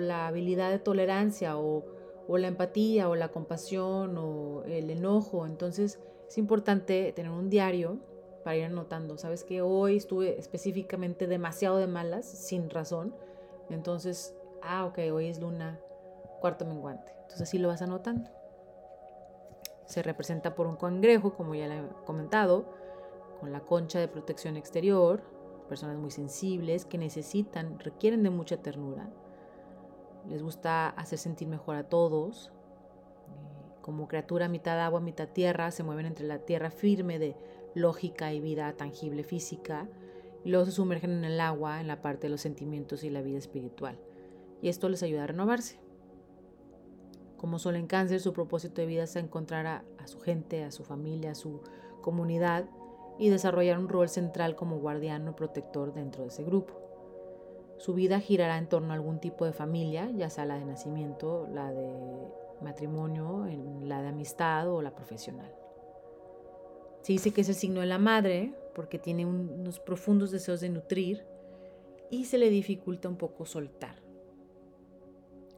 la 0.00 0.26
habilidad 0.26 0.70
de 0.70 0.78
tolerancia, 0.78 1.58
o, 1.58 1.84
o 2.26 2.38
la 2.38 2.48
empatía, 2.48 3.08
o 3.08 3.14
la 3.14 3.28
compasión, 3.28 4.16
o 4.18 4.62
el 4.64 4.90
enojo, 4.90 5.46
entonces 5.46 5.98
es 6.28 6.38
importante 6.38 7.12
tener 7.12 7.32
un 7.32 7.48
diario 7.48 7.98
para 8.44 8.56
ir 8.56 8.64
anotando. 8.64 9.16
Sabes 9.18 9.44
que 9.44 9.62
hoy 9.62 9.96
estuve 9.96 10.38
específicamente 10.38 11.26
demasiado 11.26 11.78
de 11.78 11.86
malas, 11.86 12.26
sin 12.26 12.70
razón. 12.70 13.14
Entonces, 13.70 14.34
ah, 14.62 14.86
ok, 14.86 14.98
hoy 15.12 15.28
es 15.28 15.40
luna 15.40 15.80
cuarto 16.40 16.64
menguante. 16.66 17.12
Entonces 17.22 17.42
así 17.42 17.58
lo 17.58 17.68
vas 17.68 17.82
anotando. 17.82 18.30
Se 19.86 20.02
representa 20.02 20.54
por 20.54 20.66
un 20.66 20.76
cangrejo, 20.76 21.34
como 21.34 21.54
ya 21.54 21.66
le 21.66 21.78
he 21.78 21.82
comentado, 22.04 22.66
con 23.40 23.52
la 23.52 23.60
concha 23.60 23.98
de 24.00 24.08
protección 24.08 24.56
exterior, 24.56 25.22
personas 25.68 25.98
muy 25.98 26.10
sensibles 26.10 26.84
que 26.84 26.98
necesitan, 26.98 27.78
requieren 27.78 28.22
de 28.22 28.30
mucha 28.30 28.56
ternura. 28.56 29.08
Les 30.28 30.42
gusta 30.42 30.88
hacer 30.88 31.18
sentir 31.18 31.48
mejor 31.48 31.76
a 31.76 31.88
todos. 31.88 32.48
Eh, 32.48 33.80
como 33.82 34.08
criatura 34.08 34.48
mitad 34.48 34.80
agua, 34.80 35.00
mitad 35.00 35.28
tierra, 35.28 35.70
se 35.70 35.84
mueven 35.84 36.06
entre 36.06 36.26
la 36.26 36.40
tierra 36.40 36.70
firme 36.70 37.18
de 37.18 37.36
lógica 37.74 38.32
y 38.32 38.40
vida 38.40 38.72
tangible 38.72 39.22
física, 39.22 39.88
y 40.44 40.50
luego 40.50 40.66
se 40.66 40.72
sumergen 40.72 41.12
en 41.12 41.24
el 41.24 41.40
agua, 41.40 41.80
en 41.80 41.86
la 41.86 42.02
parte 42.02 42.26
de 42.26 42.30
los 42.30 42.40
sentimientos 42.40 43.04
y 43.04 43.10
la 43.10 43.22
vida 43.22 43.38
espiritual. 43.38 43.98
Y 44.62 44.68
esto 44.68 44.88
les 44.88 45.02
ayuda 45.02 45.24
a 45.24 45.28
renovarse. 45.28 45.78
Como 47.36 47.58
Sol 47.58 47.76
en 47.76 47.86
cáncer, 47.86 48.20
su 48.20 48.32
propósito 48.32 48.80
de 48.80 48.86
vida 48.86 49.04
es 49.04 49.14
encontrar 49.16 49.66
a, 49.66 49.84
a 49.98 50.06
su 50.08 50.20
gente, 50.20 50.64
a 50.64 50.72
su 50.72 50.84
familia, 50.84 51.32
a 51.32 51.34
su 51.36 51.60
comunidad 52.00 52.64
y 53.18 53.30
desarrollar 53.30 53.78
un 53.78 53.88
rol 53.88 54.08
central 54.08 54.54
como 54.54 54.78
guardián 54.78 55.26
o 55.28 55.36
protector 55.36 55.92
dentro 55.92 56.22
de 56.22 56.28
ese 56.28 56.44
grupo. 56.44 56.74
Su 57.78 57.94
vida 57.94 58.20
girará 58.20 58.58
en 58.58 58.68
torno 58.68 58.92
a 58.92 58.96
algún 58.96 59.20
tipo 59.20 59.44
de 59.44 59.52
familia, 59.52 60.10
ya 60.10 60.30
sea 60.30 60.44
la 60.44 60.58
de 60.58 60.64
nacimiento, 60.64 61.46
la 61.52 61.72
de 61.72 61.94
matrimonio, 62.60 63.46
la 63.82 64.02
de 64.02 64.08
amistad 64.08 64.68
o 64.68 64.82
la 64.82 64.94
profesional. 64.94 65.52
Se 67.02 67.12
dice 67.12 67.32
que 67.32 67.42
es 67.42 67.48
el 67.48 67.54
signo 67.54 67.80
de 67.80 67.86
la 67.86 67.98
madre 67.98 68.54
porque 68.74 68.98
tiene 68.98 69.26
unos 69.26 69.80
profundos 69.80 70.30
deseos 70.30 70.60
de 70.60 70.68
nutrir 70.68 71.24
y 72.10 72.24
se 72.24 72.38
le 72.38 72.50
dificulta 72.50 73.08
un 73.08 73.16
poco 73.16 73.46
soltar. 73.46 73.96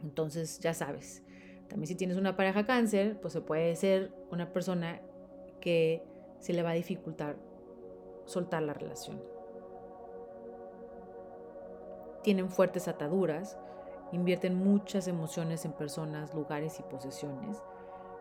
Entonces, 0.02 0.58
ya 0.60 0.74
sabes, 0.74 1.22
también 1.68 1.86
si 1.86 1.94
tienes 1.94 2.16
una 2.16 2.36
pareja 2.36 2.66
cáncer, 2.66 3.20
pues 3.20 3.32
se 3.32 3.40
puede 3.40 3.76
ser 3.76 4.12
una 4.30 4.52
persona 4.52 5.00
que 5.60 6.02
se 6.38 6.52
le 6.52 6.62
va 6.62 6.70
a 6.70 6.74
dificultar 6.74 7.36
soltar 8.30 8.62
la 8.62 8.72
relación. 8.72 9.22
Tienen 12.22 12.50
fuertes 12.50 12.88
ataduras, 12.88 13.58
invierten 14.12 14.54
muchas 14.54 15.08
emociones 15.08 15.64
en 15.64 15.72
personas, 15.72 16.34
lugares 16.34 16.78
y 16.80 16.82
posesiones. 16.82 17.62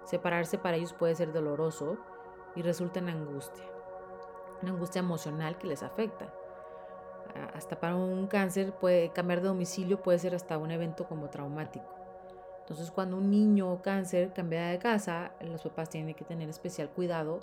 Separarse 0.06 0.58
para 0.58 0.78
ellos 0.78 0.94
puede 0.94 1.16
ser 1.16 1.34
doloroso, 1.34 1.98
y 2.56 2.62
resulta 2.62 3.00
en 3.00 3.10
angustia, 3.10 3.64
una 4.62 4.72
angustia 4.72 5.00
emocional 5.00 5.58
que 5.58 5.68
les 5.68 5.84
afecta. 5.84 6.34
Hasta 7.54 7.80
para 7.80 7.96
un 7.96 8.28
cáncer 8.28 8.74
cambiar 9.14 9.42
de 9.42 9.48
domicilio 9.48 10.02
puede 10.02 10.20
ser 10.20 10.34
hasta 10.34 10.58
un 10.58 10.72
evento 10.72 11.08
como 11.08 11.30
traumático. 11.30 11.86
Entonces 12.62 12.92
cuando 12.92 13.18
un 13.18 13.30
niño 13.30 13.82
cáncer 13.82 14.34
cambia 14.34 14.68
de 14.68 14.80
casa, 14.80 15.32
los 15.42 15.62
papás 15.62 15.90
tienen 15.90 16.16
que 16.16 16.26
tener 16.26 16.50
especial 16.50 16.90
cuidado 16.90 17.40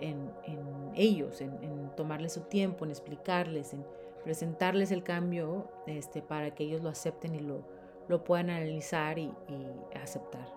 en, 0.00 0.30
ellos, 0.94 1.40
en, 1.40 1.90
tomarles 1.96 2.32
su 2.32 2.42
tiempo, 2.42 2.84
en 2.84 2.90
explicarles, 2.90 3.72
en 3.72 3.84
presentarles 4.24 4.90
el 4.90 5.02
cambio 5.02 5.68
este, 5.86 6.22
para 6.22 6.54
que 6.54 6.64
ellos 6.64 6.82
lo 6.82 6.88
acepten 6.88 7.34
y 7.34 7.40
lo, 7.40 7.62
lo 8.08 8.24
puedan 8.24 8.50
analizar 8.50 9.18
y 9.18 9.32
aceptar. 9.94 10.48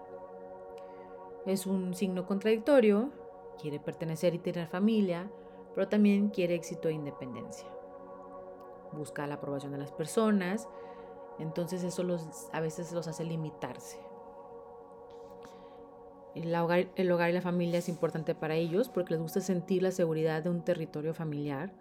Es 1.46 1.66
un 1.66 1.94
signo 1.94 2.26
contradictorio 2.26 3.12
quiere 3.60 3.80
pertenecer 3.80 4.34
y 4.34 4.40
tener 4.40 4.68
familia, 4.68 5.30
pero 5.76 5.88
también 5.88 6.30
quiere 6.30 6.56
éxito 6.56 6.88
e 6.88 6.94
independencia. 6.94 7.68
Busca 8.94 9.28
la 9.28 9.36
aprobación 9.36 9.72
de 9.72 9.78
las 9.78 9.92
personas, 9.92 10.68
entonces 11.38 11.84
eso 11.84 12.04
los, 12.04 12.50
a 12.52 12.60
veces 12.60 12.92
los 12.92 13.08
hace 13.08 13.24
limitarse. 13.24 14.00
El 16.36 16.54
hogar, 16.56 16.88
el 16.96 17.12
hogar 17.12 17.30
y 17.30 17.34
la 17.34 17.42
familia 17.42 17.80
es 17.80 17.90
importante 17.90 18.36
para 18.36 18.56
ellos 18.56 18.90
porque 18.90 19.14
les 19.14 19.22
gusta 19.22 19.42
sentir 19.42 19.84
la 19.84 19.92
seguridad 19.92 20.44
de 20.44 20.50
un 20.50 20.64
territorio 20.64 21.14
familiar 21.14 21.72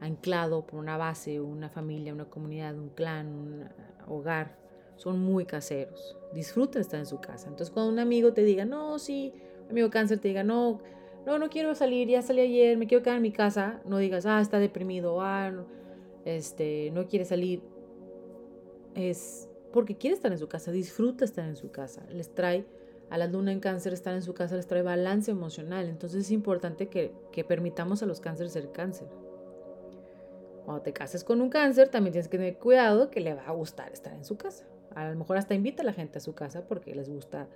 anclado 0.00 0.66
por 0.66 0.78
una 0.78 0.96
base, 0.96 1.40
una 1.40 1.68
familia, 1.68 2.12
una 2.12 2.26
comunidad, 2.26 2.76
un 2.76 2.90
clan, 2.90 3.28
un 3.28 3.68
hogar. 4.06 4.56
Son 4.96 5.18
muy 5.18 5.44
caseros. 5.44 6.16
Disfrutan 6.32 6.80
estar 6.80 7.00
en 7.00 7.06
su 7.06 7.20
casa. 7.20 7.48
Entonces 7.48 7.70
cuando 7.70 7.92
un 7.92 7.98
amigo 7.98 8.32
te 8.32 8.44
diga, 8.44 8.64
no, 8.64 8.98
sí, 8.98 9.32
amigo 9.70 9.90
cáncer 9.90 10.18
te 10.18 10.28
diga, 10.28 10.42
no, 10.42 10.80
no, 11.26 11.38
no 11.38 11.50
quiero 11.50 11.74
salir, 11.74 12.08
ya 12.08 12.22
salí 12.22 12.40
ayer, 12.40 12.76
me 12.76 12.86
quiero 12.86 13.02
quedar 13.02 13.16
en 13.16 13.22
mi 13.22 13.32
casa, 13.32 13.80
no 13.84 13.98
digas, 13.98 14.26
ah, 14.26 14.40
está 14.40 14.58
deprimido, 14.58 15.20
ah, 15.20 15.50
no, 15.50 15.66
este, 16.24 16.90
no 16.92 17.06
quiere 17.06 17.24
salir. 17.24 17.62
Es 18.94 19.48
porque 19.72 19.96
quiere 19.96 20.14
estar 20.14 20.32
en 20.32 20.38
su 20.38 20.48
casa, 20.48 20.70
disfruta 20.70 21.24
estar 21.24 21.46
en 21.46 21.56
su 21.56 21.70
casa, 21.70 22.06
les 22.10 22.32
trae 22.34 22.64
a 23.10 23.18
la 23.18 23.26
luna 23.26 23.52
en 23.52 23.60
cáncer 23.60 23.92
estar 23.92 24.14
en 24.14 24.22
su 24.22 24.34
casa, 24.34 24.56
les 24.56 24.66
trae 24.66 24.82
balance 24.82 25.30
emocional, 25.30 25.88
entonces 25.88 26.24
es 26.24 26.30
importante 26.30 26.88
que, 26.88 27.12
permitamos 27.44 28.02
a 28.02 28.06
los 28.06 28.20
cánceres 28.20 28.52
ser 28.52 28.72
cáncer. 28.72 29.08
Cuando 30.64 30.82
te 30.82 30.92
cases 30.92 31.22
con 31.22 31.40
un 31.40 31.48
cáncer, 31.48 31.88
también 31.88 32.12
tienes 32.12 32.28
que 32.28 32.38
tener 32.38 32.58
cuidado 32.58 33.10
que 33.10 33.20
le 33.20 33.34
va 33.34 33.42
a 33.42 33.52
gustar 33.52 33.92
estar 33.92 34.12
en 34.14 34.24
su 34.24 34.36
casa. 34.36 34.66
A 34.94 35.08
lo 35.08 35.16
mejor 35.16 35.36
hasta 35.36 35.54
invita 35.54 35.82
a 35.82 35.86
la 35.86 35.92
gente 35.92 36.18
a 36.18 36.20
su 36.20 36.34
casa 36.34 36.66
porque 36.66 36.94
les 36.94 37.08
gusta 37.08 37.48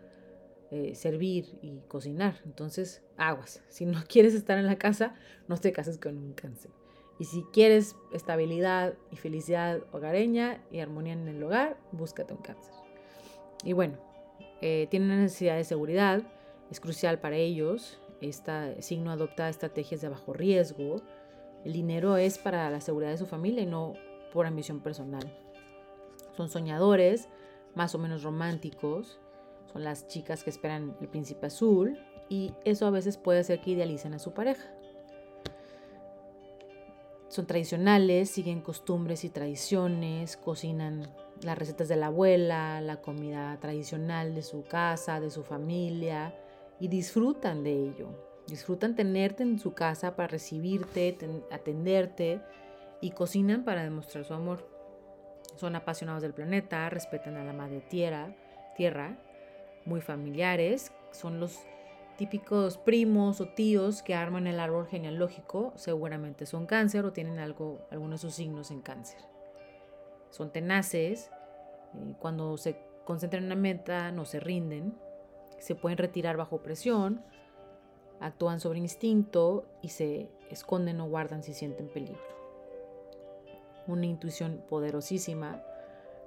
eh, 0.71 0.95
servir 0.95 1.59
y 1.61 1.81
cocinar. 1.89 2.37
Entonces, 2.45 3.03
aguas. 3.17 3.63
Si 3.69 3.85
no 3.85 4.05
quieres 4.09 4.35
estar 4.35 4.59
en 4.59 4.67
la 4.67 4.77
casa, 4.77 5.15
no 5.49 5.57
te 5.57 5.73
cases 5.73 5.99
con 5.99 6.17
un 6.17 6.35
cáncer. 6.35 6.71
Y 7.19 7.25
si 7.25 7.43
quieres 7.53 7.97
estabilidad 8.13 8.95
y 9.11 9.17
felicidad 9.17 9.81
hogareña 9.91 10.63
y 10.71 10.79
armonía 10.79 11.15
en 11.15 11.27
el 11.27 11.43
hogar, 11.43 11.77
búscate 11.91 12.33
un 12.33 12.41
cáncer. 12.41 12.73
Y 13.65 13.73
bueno, 13.73 13.99
eh, 14.61 14.87
tienen 14.91 15.11
una 15.11 15.23
necesidad 15.23 15.57
de 15.57 15.65
seguridad, 15.65 16.23
es 16.71 16.81
crucial 16.81 17.19
para 17.21 17.37
ellos. 17.37 17.99
Este 18.21 18.81
signo 18.83 19.11
adopta 19.11 19.49
estrategias 19.49 20.01
de 20.01 20.09
bajo 20.09 20.33
riesgo, 20.33 20.97
El 21.65 21.73
dinero 21.75 22.17
es 22.17 22.39
para 22.39 22.71
la 22.71 22.81
seguridad 22.81 23.11
de 23.11 23.19
su 23.19 23.27
familia 23.27 23.63
y 23.63 23.67
no 23.67 23.95
por 24.33 24.47
ambición 24.47 24.81
personal. 24.81 25.31
Son 26.37 26.49
soñadores, 26.49 27.29
más 27.75 27.95
o 27.95 27.99
menos 27.99 28.23
románticos, 28.23 29.19
son 29.73 29.85
las 29.85 30.09
chicas 30.09 30.43
que 30.43 30.51
esperan 30.51 30.97
el 31.01 31.09
príncipe 31.09 31.47
azul 31.47 31.99
y 32.29 32.55
eso 32.65 32.87
a 32.87 32.91
veces 32.91 33.17
puede 33.17 33.41
hacer 33.41 33.61
que 33.61 33.73
idealicen 33.73 34.15
a 34.15 34.19
su 34.19 34.33
pareja. 34.33 34.73
Son 37.29 37.47
tradicionales, 37.47 38.31
siguen 38.31 38.61
costumbres 38.61 39.25
y 39.25 39.31
tradiciones, 39.31 40.37
cocinan 40.37 41.07
las 41.43 41.59
recetas 41.59 41.89
de 41.89 41.97
la 41.97 42.07
abuela, 42.07 42.81
la 42.81 43.01
comida 43.01 43.59
tradicional 43.61 44.35
de 44.35 44.43
su 44.43 44.65
casa, 44.65 45.21
de 45.21 45.31
su 45.31 45.43
familia 45.43 46.35
y 46.79 46.89
disfrutan 46.89 47.63
de 47.65 47.73
ello. 47.73 48.09
Disfrutan 48.47 48.97
tenerte 48.97 49.43
en 49.43 49.59
su 49.59 49.73
casa 49.73 50.17
para 50.17 50.29
recibirte, 50.29 51.17
atenderte 51.51 52.41
y 53.01 53.13
cocinan 53.13 53.65
para 53.65 53.83
demostrar 53.83 54.25
su 54.25 54.35
amor. 54.35 54.69
Son 55.57 55.77
apasionados 55.77 56.23
del 56.23 56.35
planeta, 56.35 56.89
respetan 56.91 57.37
a 57.37 57.45
la 57.45 57.53
madre 57.53 57.81
tierra, 57.81 58.35
tierra, 58.77 59.19
muy 59.85 60.01
familiares, 60.01 60.93
son 61.13 61.41
los 61.41 61.59
típicos 62.17 62.77
primos 62.77 63.41
o 63.41 63.49
tíos 63.49 64.03
que 64.03 64.15
arman 64.15 64.47
el 64.47 64.61
árbol 64.61 64.87
genealógico, 64.87 65.73
seguramente 65.77 66.45
son 66.45 66.67
cáncer 66.67 67.05
o 67.05 67.13
tienen 67.13 67.39
algo, 67.39 67.87
algunos 67.91 68.21
de 68.21 68.29
sus 68.29 68.35
signos 68.35 68.71
en 68.71 68.83
cáncer. 68.83 69.30
Son 70.31 70.51
tenaces, 70.51 71.31
eh, 71.95 72.15
cuando 72.19 72.57
se 72.57 72.77
concentran 73.05 73.43
en 73.43 73.47
una 73.53 73.61
meta 73.61 74.13
no 74.13 74.25
se 74.25 74.41
rinden, 74.41 74.95
se 75.59 75.75
pueden 75.75 75.99
retirar 75.99 76.37
bajo 76.37 76.63
presión, 76.63 77.23
actúan 78.21 78.61
sobre 78.61 78.79
instinto 78.79 79.67
y 79.83 79.89
se 79.89 80.29
esconden 80.51 81.01
o 81.01 81.09
guardan 81.09 81.43
si 81.43 81.55
sienten 81.55 81.89
peligro. 81.89 82.21
Una 83.87 84.07
intuición 84.07 84.63
poderosísima. 84.69 85.63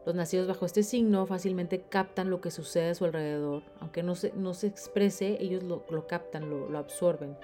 Los 0.05 0.15
nacidos 0.15 0.47
bajo 0.47 0.65
este 0.65 0.83
signo 0.83 1.25
fácilmente 1.25 1.81
captan 1.81 2.29
lo 2.29 2.41
que 2.41 2.51
sucede 2.51 2.89
a 2.89 2.95
su 2.95 3.05
alrededor. 3.05 3.63
Aunque 3.79 4.03
no 4.03 4.15
se, 4.15 4.33
no 4.33 4.53
se 4.53 4.67
exprese, 4.67 5.37
ellos 5.39 5.63
lo, 5.63 6.07
captan, 6.07 6.49
lo, 6.49 6.67
lo, 6.67 6.77
absorben. 6.77 7.37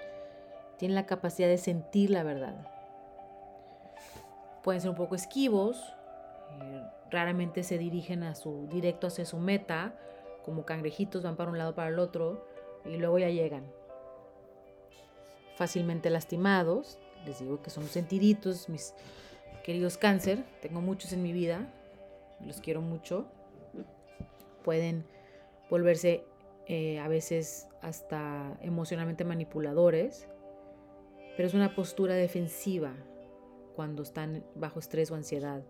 Tienen 0.78 0.96
la 0.96 1.06
capacidad 1.06 1.48
de 1.48 1.58
sentir 1.58 2.10
la 2.10 2.24
verdad. 2.24 2.68
Pueden 4.63 4.82
ser 4.82 4.89
un 4.89 4.98
poco 4.98 5.16
esquivos. 5.16 5.96
Eh, 6.62 6.84
raramente 7.12 7.63
se 7.63 7.77
dirigen 7.77 8.24
a 8.24 8.36
su, 8.36 8.68
directo 8.72 9.08
hacia 9.08 9.25
su 9.25 9.38
meta. 9.38 9.94
Como 10.44 10.65
cangrejitos 10.65 11.24
van 11.24 11.36
para 11.36 11.51
un 11.51 11.58
lado 11.58 11.75
para 11.75 11.89
el 11.89 12.00
otro. 12.00 12.46
Y 12.86 12.98
luego 12.98 13.20
ya 13.20 13.29
llegan 13.29 13.65
fácilmente 15.60 16.10
lastimados. 16.10 16.98
Les 17.25 17.39
digo 17.39 17.62
que 17.62 17.70
son 17.70 17.84
sentiditos, 17.84 18.70
mis 18.70 18.94
queridos 19.63 19.98
cáncer. 19.98 20.46
Tengo 20.62 20.79
muchos 20.79 21.12
en 21.12 21.22
mi 21.22 21.34
vida. 21.34 21.68
Los 22.46 22.62
quiero 22.62 22.82
mucho. 22.82 23.25
Pueden 24.63 25.03
volverse 25.70 26.24
eh, 26.65 27.00
a 27.00 27.10
veces 27.10 27.68
hasta 27.82 28.58
emocionalmente 28.62 29.25
manipuladores. 29.25 30.27
Pero 31.36 31.48
es 31.48 31.53
una 31.53 31.75
postura 31.75 32.15
defensiva 32.15 32.94
cuando 33.75 34.03
están 34.03 34.46
bajo 34.56 34.79
estrés 34.79 35.12
o 35.12 35.15
ansiedad. 35.15 35.62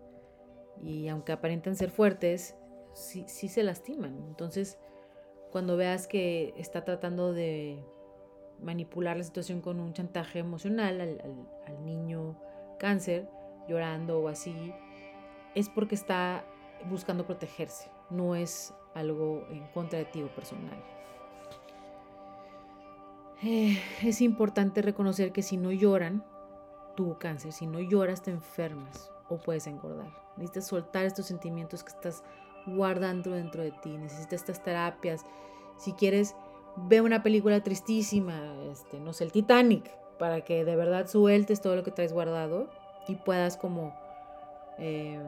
Y 0.82 1.08
aunque 1.08 1.32
aparentan 1.32 1.76
ser 1.76 1.90
fuertes, 1.90 2.56
sí, 2.94 3.26
se 3.26 3.62
lastiman. 3.62 4.24
Entonces, 4.28 4.78
cuando 5.50 5.76
veas 5.76 6.06
que 6.06 6.54
está 6.56 6.84
tratando 6.84 7.32
de 7.32 7.84
manipular 8.62 9.16
la 9.16 9.24
situación 9.24 9.60
con 9.60 9.80
un 9.80 9.92
chantaje 9.92 10.38
emocional 10.38 11.00
al, 11.00 11.84
niño 11.84 12.36
cáncer 12.78 13.28
llorando 13.68 14.20
o 14.20 14.28
así, 14.28 14.72
es 15.54 15.68
porque 15.68 15.94
está 15.94 16.44
buscando 16.88 17.26
protegerse, 17.26 17.90
no 18.10 18.34
es 18.34 18.74
algo 18.94 19.46
en 19.50 19.66
contra 19.68 19.98
de 19.98 20.04
ti 20.06 20.22
o 20.22 20.28
personal. 20.34 20.82
Eh, 23.42 23.78
es 24.02 24.20
importante 24.20 24.82
reconocer 24.82 25.32
que 25.32 25.42
si 25.42 25.56
no 25.56 25.72
lloran, 25.72 26.24
tu 26.96 27.18
cáncer, 27.18 27.52
si 27.52 27.66
no 27.66 27.80
lloras 27.80 28.22
te 28.22 28.30
enfermas 28.30 29.10
o 29.28 29.38
puedes 29.38 29.66
engordar. 29.66 30.12
Necesitas 30.40 30.66
soltar 30.66 31.04
estos 31.04 31.26
sentimientos 31.26 31.84
que 31.84 31.90
estás 31.90 32.24
guardando 32.66 33.32
dentro 33.32 33.62
de 33.62 33.72
ti, 33.72 33.96
necesitas 33.96 34.40
estas 34.40 34.62
terapias. 34.62 35.24
Si 35.76 35.92
quieres 35.92 36.34
ve 36.76 37.00
una 37.00 37.22
película 37.22 37.62
tristísima, 37.62 38.54
este, 38.70 38.98
no 39.00 39.12
sé, 39.12 39.24
el 39.24 39.32
Titanic, 39.32 39.90
para 40.18 40.42
que 40.42 40.64
de 40.64 40.76
verdad 40.76 41.06
sueltes 41.06 41.60
todo 41.60 41.76
lo 41.76 41.82
que 41.82 41.90
traes 41.90 42.12
guardado 42.12 42.70
y 43.06 43.16
puedas 43.16 43.56
como 43.56 43.94
eh, 44.78 45.20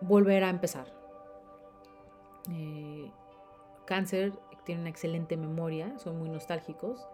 volver 0.00 0.44
a 0.44 0.50
empezar. 0.50 0.86
Eh, 2.50 3.10
cáncer 3.86 4.32
tiene 4.64 4.82
una 4.82 4.90
excelente 4.90 5.36
memoria, 5.36 5.98
son 5.98 6.18
muy 6.18 6.28
nostálgicos. 6.28 7.06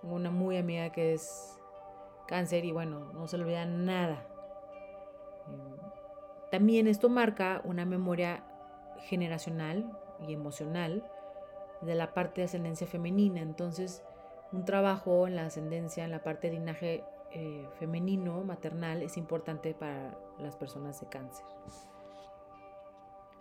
Tengo 0.00 0.14
una 0.14 0.30
muy 0.30 0.56
amiga 0.56 0.90
que 0.90 1.14
es 1.14 1.58
cáncer 2.26 2.64
y 2.64 2.72
bueno, 2.72 3.12
no 3.14 3.26
se 3.26 3.38
le 3.38 3.44
olvida 3.44 3.64
nada. 3.64 4.26
Eh, 5.48 5.77
también 6.50 6.86
esto 6.86 7.08
marca 7.08 7.60
una 7.64 7.84
memoria 7.84 8.44
generacional 9.00 9.90
y 10.26 10.32
emocional 10.32 11.04
de 11.82 11.94
la 11.94 12.14
parte 12.14 12.40
de 12.40 12.46
ascendencia 12.46 12.86
femenina. 12.86 13.40
Entonces, 13.40 14.02
un 14.52 14.64
trabajo 14.64 15.26
en 15.26 15.36
la 15.36 15.46
ascendencia, 15.46 16.04
en 16.04 16.10
la 16.10 16.22
parte 16.22 16.48
de 16.48 16.54
linaje 16.54 17.04
eh, 17.32 17.68
femenino, 17.78 18.42
maternal, 18.42 19.02
es 19.02 19.16
importante 19.16 19.74
para 19.74 20.16
las 20.38 20.56
personas 20.56 21.00
de 21.00 21.08
cáncer. 21.08 21.44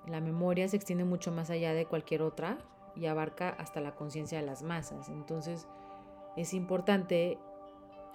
La 0.05 0.21
memoria 0.21 0.67
se 0.67 0.75
extiende 0.75 1.05
mucho 1.05 1.31
más 1.31 1.49
allá 1.49 1.73
de 1.73 1.85
cualquier 1.85 2.21
otra 2.21 2.57
y 2.95 3.05
abarca 3.05 3.49
hasta 3.49 3.81
la 3.81 3.95
conciencia 3.95 4.39
de 4.39 4.45
las 4.45 4.63
masas. 4.63 5.09
Entonces, 5.09 5.67
es 6.35 6.53
importante 6.53 7.37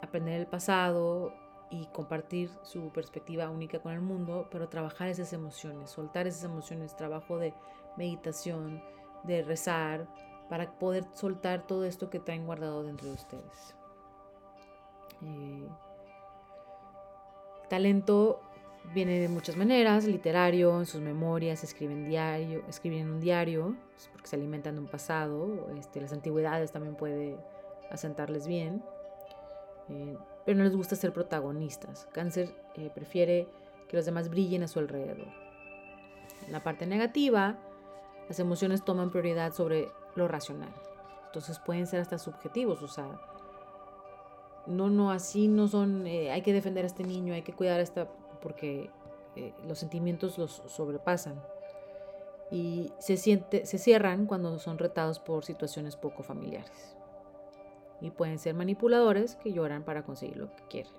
aprender 0.03 0.41
el 0.41 0.47
pasado 0.47 1.35
y 1.73 1.87
compartir 1.87 2.51
su 2.63 2.91
perspectiva 2.91 3.49
única 3.49 3.81
con 3.81 3.93
el 3.93 4.03
mundo, 4.03 4.47
pero 4.51 4.69
trabajar 4.69 5.09
esas 5.09 5.33
emociones, 5.33 5.91
soltar 5.91 6.27
esas 6.27 6.45
emociones, 6.45 6.95
trabajo 6.95 7.39
de 7.39 7.55
meditación, 7.97 8.83
de 9.25 9.43
rezar, 9.43 10.07
para 10.51 10.71
poder 10.79 11.07
soltar 11.15 11.67
todo 11.67 11.87
esto 11.87 12.11
que 12.11 12.21
traen 12.21 12.45
guardado 12.45 12.83
dentro 12.83 13.09
de 13.09 13.15
ustedes. 13.15 13.75
Eh, 15.23 15.67
talento 17.71 18.43
viene 18.93 19.19
de 19.19 19.29
muchas 19.29 19.57
maneras, 19.57 20.05
literario, 20.05 20.79
en 20.79 20.85
sus 20.85 21.01
memorias, 21.01 21.65
escriben 21.65 22.05
diario, 22.05 22.63
escriben 22.69 23.01
en 23.01 23.11
un 23.13 23.21
diario, 23.21 23.77
porque 24.13 24.29
se 24.29 24.37
alimentan 24.37 24.75
de 24.75 24.83
un 24.83 24.89
pasado, 24.89 25.71
este, 25.79 26.03
las 26.03 26.13
antigüedades 26.13 26.71
también 26.71 26.97
puede 26.97 27.39
asentarles 27.91 28.47
bien, 28.47 28.85
eh, 29.89 30.19
pero 30.45 30.59
no 30.59 30.65
les 30.65 30.77
gusta 30.77 30.97
ser 30.97 31.13
protagonistas. 31.13 32.09
Cáncer 32.13 32.55
eh, 32.75 32.91
prefiere 32.95 33.49
que 33.89 33.97
los 33.97 34.07
demás 34.07 34.29
brillen 34.29 34.63
a 34.63 34.69
su 34.69 34.79
alrededor. 34.79 35.29
En 36.47 36.53
la 36.53 36.63
parte 36.63 36.87
negativa, 36.87 37.59
las 38.29 38.41
emociones 38.41 38.85
toman 38.85 39.11
prioridad 39.11 39.53
sobre 39.53 39.89
lo 40.15 40.29
racional. 40.29 40.73
Entonces 41.27 41.59
pueden 41.59 41.87
ser 41.87 42.01
hasta 42.01 42.19
subjetivos, 42.19 42.83
o 42.83 42.89
sea, 42.89 43.21
no, 44.67 44.91
no, 44.91 45.11
así 45.11 45.49
no 45.49 45.67
son, 45.69 46.07
eh, 46.07 46.31
hay 46.31 46.43
que 46.43 46.53
defender 46.53 46.85
a 46.85 46.87
este 46.87 47.05
niño, 47.05 47.35
hay 47.35 47.43
que 47.43 47.53
cuidar 47.53 47.81
a 47.81 47.83
esta, 47.83 48.09
porque 48.41 48.91
eh, 49.35 49.55
los 49.67 49.79
sentimientos 49.79 50.39
los 50.39 50.63
sobrepasan. 50.67 51.43
Y 52.51 52.93
se, 52.99 53.17
se 53.17 53.79
cierran 53.79 54.27
cuando 54.27 54.59
son 54.59 54.77
retados 54.77 55.19
por 55.19 55.45
situaciones 55.45 55.97
poco 55.97 56.23
familiares. 56.23 56.97
Y 58.03 58.11
pueden 58.11 58.39
ser 58.39 58.55
manipuladores 58.55 59.37
que 59.37 59.55
lloran 59.55 59.85
para 59.85 60.03
conseguir 60.03 60.37
lo 60.37 60.55
que 60.55 60.63
quieren. 60.69 60.93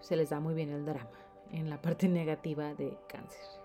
Se 0.00 0.16
les 0.16 0.30
da 0.30 0.40
muy 0.40 0.54
bien 0.54 0.70
el 0.70 0.86
drama 0.86 1.10
en 1.52 1.68
la 1.68 1.82
parte 1.82 2.08
negativa 2.08 2.72
de 2.72 2.96
cáncer 3.08 3.64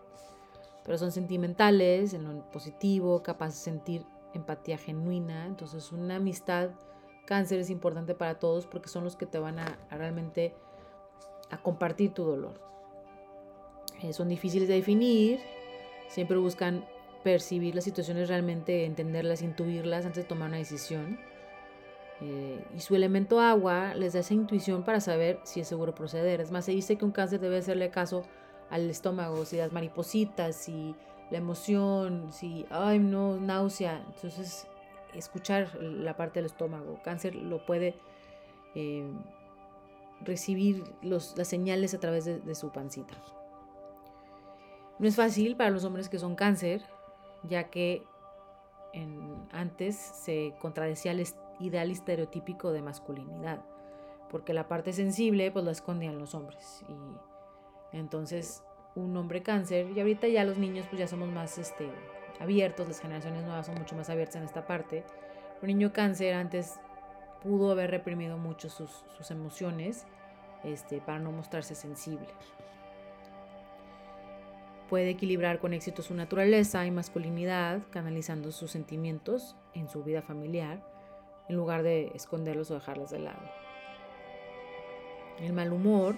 pero 0.89 0.97
son 0.97 1.11
sentimentales, 1.11 2.15
en 2.15 2.23
lo 2.23 2.49
positivo, 2.49 3.21
capaces 3.21 3.59
de 3.59 3.71
sentir 3.71 4.05
empatía 4.33 4.75
genuina. 4.79 5.45
Entonces 5.45 5.91
una 5.91 6.15
amistad 6.15 6.71
cáncer 7.27 7.59
es 7.59 7.69
importante 7.69 8.15
para 8.15 8.39
todos 8.39 8.65
porque 8.65 8.89
son 8.89 9.03
los 9.03 9.15
que 9.15 9.27
te 9.27 9.37
van 9.37 9.59
a, 9.59 9.77
realmente 9.91 10.55
a 11.51 11.61
compartir 11.61 12.15
tu 12.15 12.23
dolor. 12.23 12.59
Eh, 14.01 14.13
son 14.13 14.29
difíciles 14.29 14.67
de 14.67 14.73
definir, 14.73 15.39
siempre 16.07 16.37
buscan 16.37 16.83
percibir 17.23 17.75
las 17.75 17.83
situaciones 17.83 18.27
realmente, 18.27 18.85
entenderlas, 18.85 19.43
intuirlas 19.43 20.07
antes 20.07 20.23
de 20.23 20.27
tomar 20.27 20.47
una 20.47 20.57
decisión. 20.57 21.19
Eh, 22.21 22.65
y 22.75 22.79
su 22.81 22.95
elemento 22.95 23.39
agua 23.39 23.93
les 23.95 24.13
da 24.13 24.19
esa 24.19 24.33
intuición 24.33 24.83
para 24.83 24.99
saber 24.99 25.39
si 25.43 25.61
es 25.61 25.67
seguro 25.67 25.95
proceder. 25.95 26.41
Es 26.41 26.51
más, 26.51 26.65
se 26.65 26.71
dice 26.71 26.97
que 26.97 27.05
un 27.05 27.11
cáncer 27.11 27.39
debe 27.39 27.57
hacerle 27.57 27.89
caso 27.91 28.23
al 28.69 28.89
estómago, 28.89 29.45
si 29.45 29.57
las 29.57 29.71
maripositas, 29.71 30.55
si 30.55 30.95
la 31.31 31.37
emoción, 31.37 32.31
si, 32.31 32.65
ay, 32.69 32.99
no, 32.99 33.37
náusea. 33.37 34.03
Entonces, 34.13 34.67
escuchar 35.13 35.75
la 35.81 36.17
parte 36.17 36.39
del 36.39 36.47
estómago. 36.47 36.99
Cáncer 37.03 37.35
lo 37.35 37.65
puede 37.65 37.95
eh, 38.75 39.09
recibir 40.21 40.83
las 41.01 41.33
señales 41.43 41.93
a 41.93 41.99
través 41.99 42.25
de, 42.25 42.55
su 42.55 42.71
pancita. 42.71 43.13
No 44.99 45.07
es 45.07 45.15
fácil 45.15 45.55
para 45.55 45.69
los 45.69 45.85
hombres 45.85 46.09
que 46.09 46.19
son 46.19 46.35
cáncer, 46.35 46.83
ya 47.43 47.69
que 47.69 48.03
antes 49.51 49.95
se 49.95 50.55
contradecía 50.59 51.11
el 51.11 51.21
ideal 51.59 51.91
estereotípico 51.91 52.71
de 52.71 52.81
masculinidad, 52.81 53.61
porque 54.29 54.53
la 54.53 54.67
parte 54.67 54.93
sensible 54.93 55.51
pues 55.51 55.65
la 55.65 55.71
escondían 55.71 56.19
los 56.19 56.35
hombres. 56.35 56.83
Y 56.89 57.97
entonces 57.97 58.63
un 58.95 59.15
hombre 59.17 59.41
cáncer, 59.41 59.89
y 59.95 59.99
ahorita 59.99 60.27
ya 60.27 60.43
los 60.43 60.57
niños 60.57 60.85
pues 60.89 60.99
ya 60.99 61.07
somos 61.07 61.29
más 61.29 61.57
este, 61.57 61.89
abiertos, 62.39 62.87
las 62.87 62.99
generaciones 62.99 63.43
nuevas 63.43 63.65
son 63.65 63.75
mucho 63.75 63.95
más 63.95 64.09
abiertas 64.09 64.37
en 64.37 64.43
esta 64.43 64.65
parte. 64.65 65.03
Un 65.61 65.67
niño 65.67 65.91
cáncer 65.93 66.33
antes 66.33 66.79
pudo 67.43 67.71
haber 67.71 67.91
reprimido 67.91 68.37
mucho 68.37 68.69
sus, 68.69 69.03
emociones 69.29 70.05
este, 70.63 71.01
para 71.01 71.19
no 71.19 71.31
mostrarse 71.31 71.75
sensible. 71.75 72.27
Puede 74.89 75.11
equilibrar 75.11 75.59
con 75.59 75.73
éxito 75.73 76.01
su 76.01 76.15
naturaleza 76.15 76.85
y 76.85 76.91
masculinidad, 76.91 77.81
canalizando 77.91 78.51
sus 78.51 78.71
sentimientos 78.71 79.55
en 79.73 79.87
su 79.87 80.03
vida 80.03 80.23
familiar, 80.23 80.81
en 81.49 81.55
lugar 81.55 81.83
de 81.83 82.11
esconderlos 82.15 82.71
o 82.71 82.75
dejarlos 82.75 83.09
de 83.09 83.19
lado. 83.19 83.41
El 85.39 85.53
mal 85.53 85.73
humor 85.73 86.15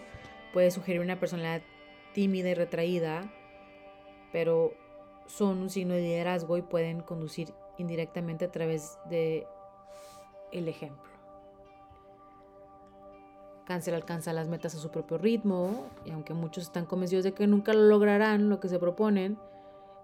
puede 0.53 0.71
sugerir 0.71 1.01
una 1.01 1.19
personalidad 1.19 1.61
tímida 2.13 2.49
y 2.49 2.53
retraída, 2.53 3.31
pero 4.31 4.73
son 5.27 5.59
un 5.59 5.69
signo 5.69 5.93
de 5.93 6.01
liderazgo 6.01 6.57
y 6.57 6.61
pueden 6.61 7.01
conducir 7.01 7.53
indirectamente 7.77 8.45
a 8.45 8.51
través 8.51 8.99
de 9.09 9.47
el 10.51 10.67
ejemplo. 10.67 11.09
Cáncer 13.65 13.95
alcanza 13.95 14.33
las 14.33 14.49
metas 14.49 14.75
a 14.75 14.79
su 14.79 14.91
propio 14.91 15.17
ritmo 15.17 15.87
y 16.03 16.11
aunque 16.11 16.33
muchos 16.33 16.65
están 16.65 16.85
convencidos 16.85 17.23
de 17.23 17.33
que 17.33 17.47
nunca 17.47 17.73
lo 17.73 17.83
lograrán 17.83 18.49
lo 18.49 18.59
que 18.59 18.67
se 18.67 18.79
proponen, 18.79 19.37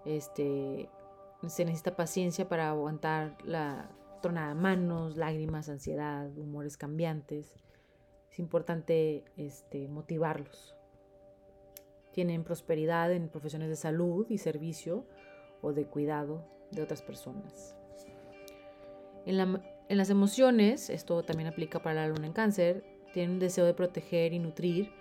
este, 0.06 0.88
se 1.46 1.64
necesita 1.64 1.94
paciencia 1.94 2.48
para 2.48 2.70
aguantar 2.70 3.36
la 3.44 3.90
tronada 4.20 4.48
de 4.48 4.54
manos, 4.54 5.16
lágrimas, 5.16 5.68
ansiedad, 5.68 6.30
humores 6.36 6.76
cambiantes. 6.76 7.54
Es 8.30 8.38
importante 8.38 9.24
este, 9.36 9.88
motivarlos. 9.88 10.74
Tienen 12.12 12.44
prosperidad 12.44 13.12
en 13.12 13.28
profesiones 13.28 13.68
de 13.68 13.76
salud 13.76 14.26
y 14.28 14.38
servicio 14.38 15.06
o 15.62 15.72
de 15.72 15.86
cuidado 15.86 16.44
de 16.70 16.82
otras 16.82 17.02
personas. 17.02 17.76
En, 19.24 19.38
en 19.88 19.98
las 19.98 20.10
emociones, 20.10 20.90
esto 20.90 21.22
también 21.22 21.48
aplica 21.48 21.80
para 21.82 22.06
la 22.06 22.08
luna 22.08 22.26
en 22.26 22.32
cáncer, 22.32 22.84
tiene 23.12 23.32
un 23.32 23.38
deseo 23.38 23.64
de 23.64 23.74
proteger 23.74 24.32
y 24.32 24.38
nutrir, 24.38 24.92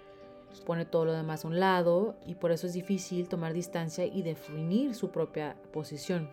pone 0.65 0.86
todo 0.86 1.06
lo 1.06 1.13
demás 1.13 1.45
a 1.45 1.47
un 1.47 1.60
lado 1.60 2.15
y 2.25 2.36
por 2.36 2.51
eso 2.51 2.67
es 2.67 2.73
difícil 2.73 3.27
tomar 3.27 3.53
distancia 3.53 4.06
y 4.06 4.21
definir 4.23 4.95
su 4.95 5.12
propia 5.12 5.56
posición. 5.71 6.30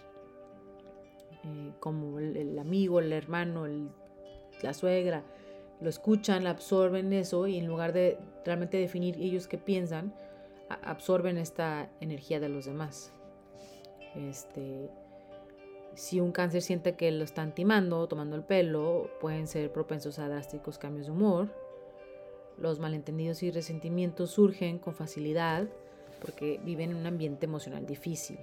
Eh, 1.45 1.73
como 1.81 2.19
el, 2.19 2.59
amigo, 2.59 3.01
el 3.01 3.13
hermano, 3.13 3.67
la 4.63 4.75
suegra, 4.75 5.25
lo 5.81 5.91
escuchan, 5.91 6.47
absorben 6.47 7.13
eso 7.13 7.47
y 7.47 7.59
en 7.59 7.67
lugar 7.67 7.93
de 7.93 8.19
realmente 8.45 8.79
definir 8.79 9.17
ellos 9.17 9.47
qué 9.47 9.59
piensan, 9.59 10.15
absorben 10.69 11.37
esta 11.37 11.91
energía 12.01 12.41
de 12.41 12.49
los 12.49 12.65
demás. 12.65 13.13
Este, 14.15 14.89
si 15.95 16.21
un 16.21 16.33
cáncer 16.33 16.63
siente 16.63 16.95
que 16.95 17.11
lo 17.11 17.25
están 17.25 17.55
timando, 17.55 18.07
tomando 18.09 18.37
el 18.37 18.43
pelo, 18.43 19.11
pueden 19.21 19.47
ser 19.47 19.73
propensos 19.73 20.19
a 20.19 20.29
drásticos 20.29 20.79
cambios 20.79 21.07
de 21.07 21.13
humor. 21.13 21.49
Los 22.57 22.79
malentendidos 22.79 23.43
y 23.43 23.51
resentimientos 23.51 24.31
surgen 24.31 24.79
con 24.79 24.95
facilidad 24.95 25.69
porque 26.21 26.61
viven 26.65 26.93
en 26.93 26.97
un 26.97 27.07
ambiente 27.07 27.47
emocional 27.47 27.85
difícil. 27.85 28.39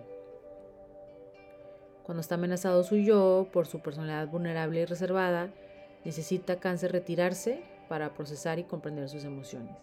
Cuando 2.03 2.21
está 2.21 2.35
amenazado 2.35 2.83
su 2.83 2.97
yo 2.97 3.47
por 3.51 3.67
su 3.67 3.79
personalidad 3.79 4.27
vulnerable 4.27 4.81
y 4.81 4.85
reservada, 4.85 5.49
necesita 6.03 6.59
cáncer 6.59 6.91
retirarse 6.91 7.63
para 7.87 8.13
procesar 8.13 8.59
y 8.59 8.63
comprender 8.63 9.09
sus 9.09 9.23
emociones. 9.23 9.75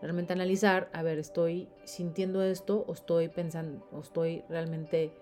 Realmente 0.00 0.32
analizar, 0.32 0.88
a 0.92 1.02
ver, 1.02 1.18
estoy 1.18 1.68
sintiendo 1.84 2.42
esto 2.42 2.84
o 2.86 2.92
estoy 2.92 3.28
pensando 3.28 3.86
o 3.90 4.00
estoy 4.00 4.44
realmente 4.48 5.12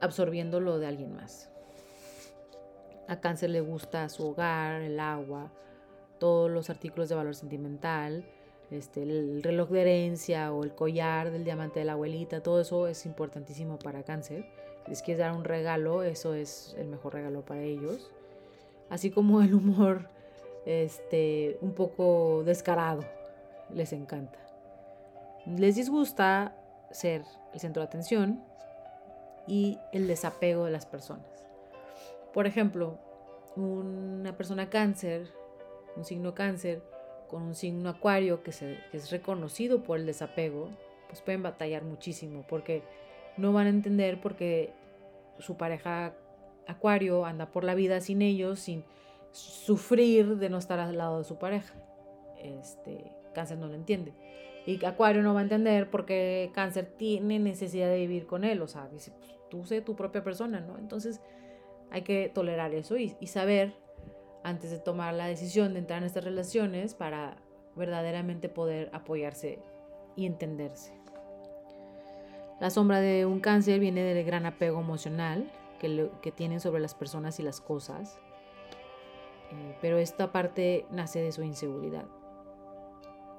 absorbiendo 0.00 0.60
lo 0.60 0.78
de 0.78 0.86
alguien 0.86 1.14
más. 1.14 1.50
A 3.06 3.20
cáncer 3.20 3.50
le 3.50 3.60
gusta 3.60 4.08
su 4.08 4.26
hogar, 4.28 4.82
el 4.82 4.98
agua, 4.98 5.52
todos 6.18 6.50
los 6.50 6.70
artículos 6.70 7.08
de 7.08 7.14
valor 7.14 7.34
sentimental, 7.34 8.24
este, 8.70 9.02
el 9.02 9.42
reloj 9.42 9.70
de 9.70 9.82
herencia 9.82 10.52
o 10.52 10.64
el 10.64 10.74
collar 10.74 11.30
del 11.30 11.44
diamante 11.44 11.80
de 11.80 11.84
la 11.84 11.92
abuelita, 11.92 12.42
todo 12.42 12.60
eso 12.60 12.88
es 12.88 13.06
importantísimo 13.06 13.78
para 13.78 14.02
cáncer. 14.02 14.46
Si 14.84 14.90
les 14.90 15.02
quieres 15.02 15.20
dar 15.20 15.32
un 15.32 15.44
regalo, 15.44 16.02
eso 16.02 16.34
es 16.34 16.74
el 16.78 16.88
mejor 16.88 17.14
regalo 17.14 17.42
para 17.44 17.62
ellos. 17.62 18.10
Así 18.90 19.10
como 19.10 19.40
el 19.42 19.54
humor 19.54 20.08
este, 20.66 21.58
un 21.60 21.72
poco 21.72 22.42
descarado, 22.44 23.04
les 23.72 23.92
encanta. 23.92 24.38
Les 25.46 25.76
disgusta 25.76 26.54
ser 26.90 27.24
el 27.52 27.60
centro 27.60 27.82
de 27.82 27.86
atención, 27.86 28.42
y 29.46 29.78
el 29.92 30.06
desapego 30.06 30.64
de 30.64 30.70
las 30.70 30.86
personas. 30.86 31.26
Por 32.32 32.46
ejemplo, 32.46 32.98
una 33.56 34.36
persona 34.36 34.70
cáncer, 34.70 35.28
un 35.96 36.04
signo 36.04 36.34
cáncer, 36.34 36.82
con 37.28 37.42
un 37.42 37.54
signo 37.54 37.88
acuario 37.88 38.42
que, 38.42 38.50
es 38.50 39.10
reconocido 39.10 39.82
por 39.82 39.98
el 39.98 40.06
desapego, 40.06 40.68
pues 41.08 41.20
pueden 41.22 41.42
batallar 41.42 41.82
muchísimo 41.82 42.44
porque 42.48 42.82
no 43.36 43.52
van 43.52 43.66
a 43.66 43.70
entender 43.70 44.20
porque 44.20 44.72
su 45.38 45.56
pareja 45.56 46.14
acuario 46.66 47.24
anda 47.24 47.46
por 47.46 47.64
la 47.64 47.74
vida 47.74 48.00
sin 48.00 48.22
ellos, 48.22 48.60
sin 48.60 48.84
sufrir 49.32 50.36
de 50.36 50.50
no 50.50 50.58
estar 50.58 50.78
al 50.78 50.96
lado 50.96 51.18
de 51.18 51.24
su 51.24 51.38
pareja. 51.38 51.74
Este, 52.38 53.12
cáncer 53.34 53.58
no 53.58 53.68
lo 53.68 53.74
entiende. 53.74 54.12
Y 54.66 54.84
Acuario 54.84 55.22
no 55.22 55.34
va 55.34 55.40
a 55.40 55.42
entender 55.42 55.90
porque 55.90 56.50
Cáncer 56.54 56.86
tiene 56.96 57.38
necesidad 57.38 57.88
de 57.88 57.96
vivir 57.96 58.26
con 58.26 58.44
él. 58.44 58.62
O 58.62 58.68
sea, 58.68 58.88
dice, 58.88 59.10
pues, 59.18 59.34
tú 59.50 59.64
sé 59.64 59.80
tu 59.80 59.96
propia 59.96 60.22
persona, 60.22 60.60
¿no? 60.60 60.78
Entonces 60.78 61.20
hay 61.90 62.02
que 62.02 62.30
tolerar 62.32 62.72
eso 62.74 62.96
y, 62.96 63.16
y 63.20 63.26
saber 63.26 63.74
antes 64.44 64.70
de 64.70 64.78
tomar 64.78 65.14
la 65.14 65.26
decisión 65.26 65.72
de 65.72 65.80
entrar 65.80 65.98
en 65.98 66.04
estas 66.04 66.24
relaciones 66.24 66.94
para 66.94 67.36
verdaderamente 67.74 68.48
poder 68.48 68.90
apoyarse 68.92 69.58
y 70.16 70.26
entenderse. 70.26 71.01
La 72.62 72.70
sombra 72.70 73.00
de 73.00 73.26
un 73.26 73.40
cáncer 73.40 73.80
viene 73.80 74.04
del 74.04 74.24
gran 74.24 74.46
apego 74.46 74.78
emocional 74.78 75.50
que, 75.80 76.30
tienen 76.30 76.60
sobre 76.60 76.80
las 76.80 76.94
personas 76.94 77.40
y 77.40 77.42
las 77.42 77.60
cosas, 77.60 78.20
eh, 79.50 79.76
pero 79.80 79.98
esta 79.98 80.30
parte 80.30 80.86
nace 80.92 81.20
de 81.20 81.32
su 81.32 81.42
inseguridad. 81.42 82.04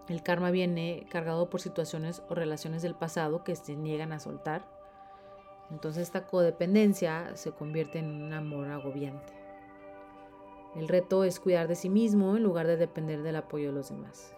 El 0.09 0.23
karma 0.23 0.51
viene 0.51 1.05
cargado 1.09 1.49
por 1.49 1.61
situaciones 1.61 2.21
o 2.27 2.35
relaciones 2.35 2.81
del 2.81 2.95
pasado 2.95 3.45
que 3.45 3.55
se 3.55 3.77
niegan 3.77 4.11
a 4.11 4.19
soltar. 4.19 4.65
Entonces 5.71 6.03
esta 6.03 6.27
codependencia 6.27 7.33
se 7.37 7.53
convierte 7.53 7.99
en 7.99 8.23
un 8.23 8.33
amor 8.33 8.67
agobiante. 8.67 9.31
El 10.75 10.89
reto 10.89 11.23
es 11.23 11.39
cuidar 11.39 11.69
de 11.69 11.75
sí 11.75 11.87
mismo 11.87 12.35
en 12.35 12.43
lugar 12.43 12.67
de 12.67 12.75
depender 12.75 13.23
del 13.23 13.37
apoyo 13.37 13.67
de 13.67 13.73
los 13.73 13.87
demás. 13.87 14.35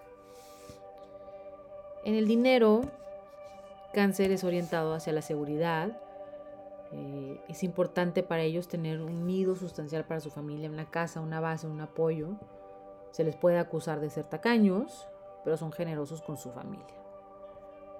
En 2.03 2.13
el 2.13 2.27
dinero, 2.27 2.83
cáncer 3.95 4.31
es 4.31 4.43
orientado 4.43 4.93
hacia 4.93 5.13
la 5.13 5.21
seguridad. 5.21 5.97
Eh, 6.91 7.39
es 7.47 7.63
importante 7.63 8.23
para 8.23 8.43
ellos 8.43 8.67
tener 8.67 9.01
un 9.01 9.25
nido 9.25 9.55
sustancial 9.55 10.03
para 10.03 10.19
su 10.19 10.29
familia, 10.29 10.69
una 10.69 10.91
casa, 10.91 11.21
una 11.21 11.39
base, 11.39 11.65
un 11.65 11.79
apoyo. 11.79 12.31
Se 13.11 13.23
les 13.23 13.37
puede 13.37 13.57
acusar 13.57 14.01
de 14.01 14.09
ser 14.09 14.25
tacaños, 14.25 15.07
pero 15.45 15.55
son 15.55 15.71
generosos 15.71 16.21
con 16.21 16.35
su 16.35 16.51
familia. 16.51 16.93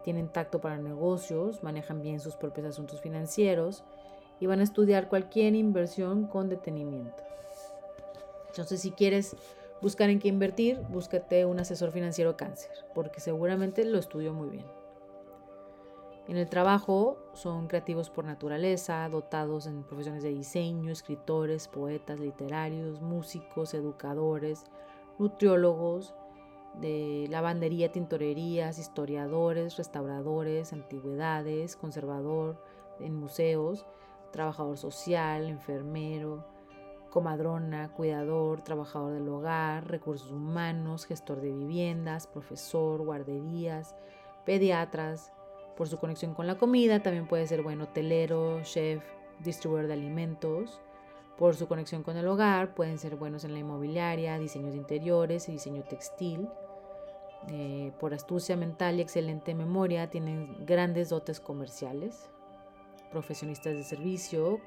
Tienen 0.03 0.27
tacto 0.27 0.60
para 0.60 0.77
negocios, 0.77 1.63
manejan 1.63 2.01
bien 2.01 2.19
sus 2.19 2.36
propios 2.36 2.67
asuntos 2.67 2.99
financieros 2.99 3.86
y 4.41 4.47
van 4.47 4.60
a 4.60 4.63
estudiar 4.63 5.08
cualquier 5.08 5.55
inversión 5.55 6.27
con 6.27 6.49
detenimiento. 6.49 7.23
Entonces, 8.49 8.81
si 8.81 8.91
quieres 8.91 9.38
buscar 9.81 10.10
en 10.10 10.19
qué 10.19 10.27
invertir, 10.27 10.81
búscate 10.89 11.45
un 11.45 11.62
asesor 11.62 11.91
financiero 11.93 12.36
cáncer, 12.36 12.71
porque 12.93 13.21
seguramente 13.21 13.86
lo 13.86 13.97
estudió 13.97 14.34
muy 14.34 14.49
bien. 14.49 14.74
En 16.27 16.38
el 16.38 16.49
trabajo 16.49 17.17
son 17.33 17.67
creativos 17.67 18.09
por 18.09 18.25
naturaleza, 18.25 19.07
dotados 19.09 19.67
en 19.67 19.83
profesiones 19.83 20.23
de 20.23 20.29
diseño, 20.29 20.91
escritores, 20.91 21.67
poetas, 21.67 22.19
literarios, 22.19 22.99
músicos, 23.01 23.75
educadores, 23.75 24.65
nutriólogos, 25.19 26.15
de 26.81 27.27
lavandería, 27.29 27.91
tintorerías, 27.91 28.79
historiadores, 28.79 29.77
restauradores, 29.77 30.73
antigüedades, 30.73 31.75
conservador 31.75 32.57
en 32.99 33.15
museos, 33.15 33.85
trabajador 34.31 34.77
social, 34.77 35.47
enfermero, 35.47 36.45
comadrona, 37.09 37.93
cuidador, 37.93 38.61
trabajador 38.61 39.13
del 39.13 39.29
hogar, 39.29 39.88
recursos 39.88 40.31
humanos, 40.31 41.05
gestor 41.05 41.39
de 41.39 41.51
viviendas, 41.51 42.27
profesor, 42.27 43.01
guarderías, 43.03 43.95
pediatras. 44.43 45.31
Por 45.77 45.89
su 45.89 45.97
conexión 45.97 46.33
con 46.33 46.47
la 46.47 46.57
comida, 46.57 47.03
también 47.03 47.27
puede 47.27 47.47
ser 47.47 47.61
buen 47.61 47.81
hotelero, 47.81 48.61
chef, 48.63 49.03
distribuidor 49.43 49.88
de 49.88 49.93
alimentos. 49.93 50.79
Por 51.38 51.55
su 51.55 51.67
conexión 51.67 52.03
con 52.03 52.15
el 52.15 52.27
hogar, 52.27 52.73
pueden 52.75 52.97
ser 52.97 53.17
buenos 53.17 53.43
en 53.43 53.53
la 53.53 53.59
inmobiliaria, 53.59 54.39
diseños 54.39 54.71
de 54.71 54.77
interiores 54.77 55.49
y 55.49 55.53
diseño 55.53 55.83
textil. 55.83 56.47
Eh, 57.49 57.91
por 57.99 58.13
astucia 58.13 58.55
mental 58.55 58.97
y 58.97 59.01
excelente 59.01 59.53
memoria, 59.53 60.09
tienen 60.09 60.65
grandes 60.65 61.09
dotes 61.09 61.41
comerciales. 61.41 62.29
Profesionistas 63.11 63.75
de 63.75 63.83
servicio, 63.83 64.59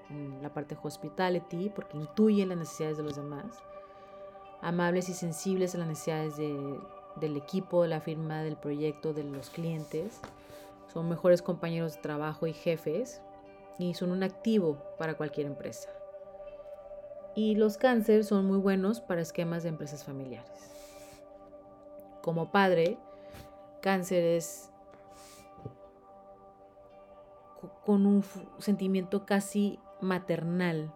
la 0.42 0.52
parte 0.52 0.76
hospitality, 0.80 1.70
porque 1.70 1.96
intuyen 1.96 2.50
las 2.50 2.58
necesidades 2.58 2.98
de 2.98 3.02
los 3.02 3.16
demás. 3.16 3.46
Amables 4.60 5.08
y 5.08 5.14
sensibles 5.14 5.74
a 5.74 5.78
las 5.78 5.88
necesidades 5.88 6.36
del 6.36 7.36
equipo, 7.36 7.82
de 7.82 7.88
la 7.88 8.00
firma, 8.00 8.42
del 8.42 8.56
proyecto, 8.56 9.14
de 9.14 9.24
los 9.24 9.50
clientes. 9.50 10.20
Son 10.92 11.08
mejores 11.08 11.42
compañeros 11.42 11.96
de 11.96 12.00
trabajo 12.02 12.46
y 12.46 12.52
jefes 12.52 13.22
y 13.78 13.94
son 13.94 14.10
un 14.10 14.22
activo 14.22 14.82
para 14.98 15.16
cualquier 15.16 15.46
empresa. 15.46 15.90
Y 17.34 17.54
los 17.54 17.76
cáncer 17.76 18.24
son 18.24 18.46
muy 18.46 18.58
buenos 18.58 19.00
para 19.00 19.20
esquemas 19.20 19.62
de 19.62 19.68
empresas 19.68 20.04
familiares. 20.04 20.72
Como 22.22 22.50
padre, 22.50 22.98
cáncer 23.80 24.24
es 24.24 24.72
con 27.84 28.06
un 28.06 28.24
sentimiento 28.58 29.24
casi 29.24 29.78
maternal. 30.00 30.92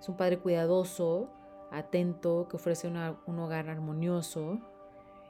Es 0.00 0.08
un 0.08 0.16
padre 0.16 0.38
cuidadoso, 0.38 1.28
atento, 1.70 2.48
que 2.48 2.56
ofrece 2.56 2.88
un 2.88 3.38
hogar 3.38 3.68
armonioso. 3.68 4.58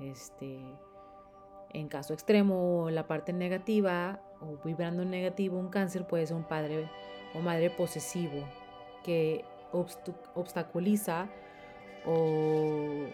Este, 0.00 0.60
en 1.72 1.88
caso 1.88 2.14
extremo, 2.14 2.88
la 2.90 3.06
parte 3.06 3.32
negativa 3.32 4.20
o 4.40 4.58
vibrando 4.64 5.04
negativo, 5.04 5.58
un 5.58 5.68
cáncer 5.68 6.06
puede 6.06 6.26
ser 6.26 6.36
un 6.36 6.44
padre 6.44 6.88
o 7.34 7.40
madre 7.40 7.70
posesivo 7.70 8.44
que 9.04 9.44
obstaculiza 10.34 11.28
o 12.06 13.06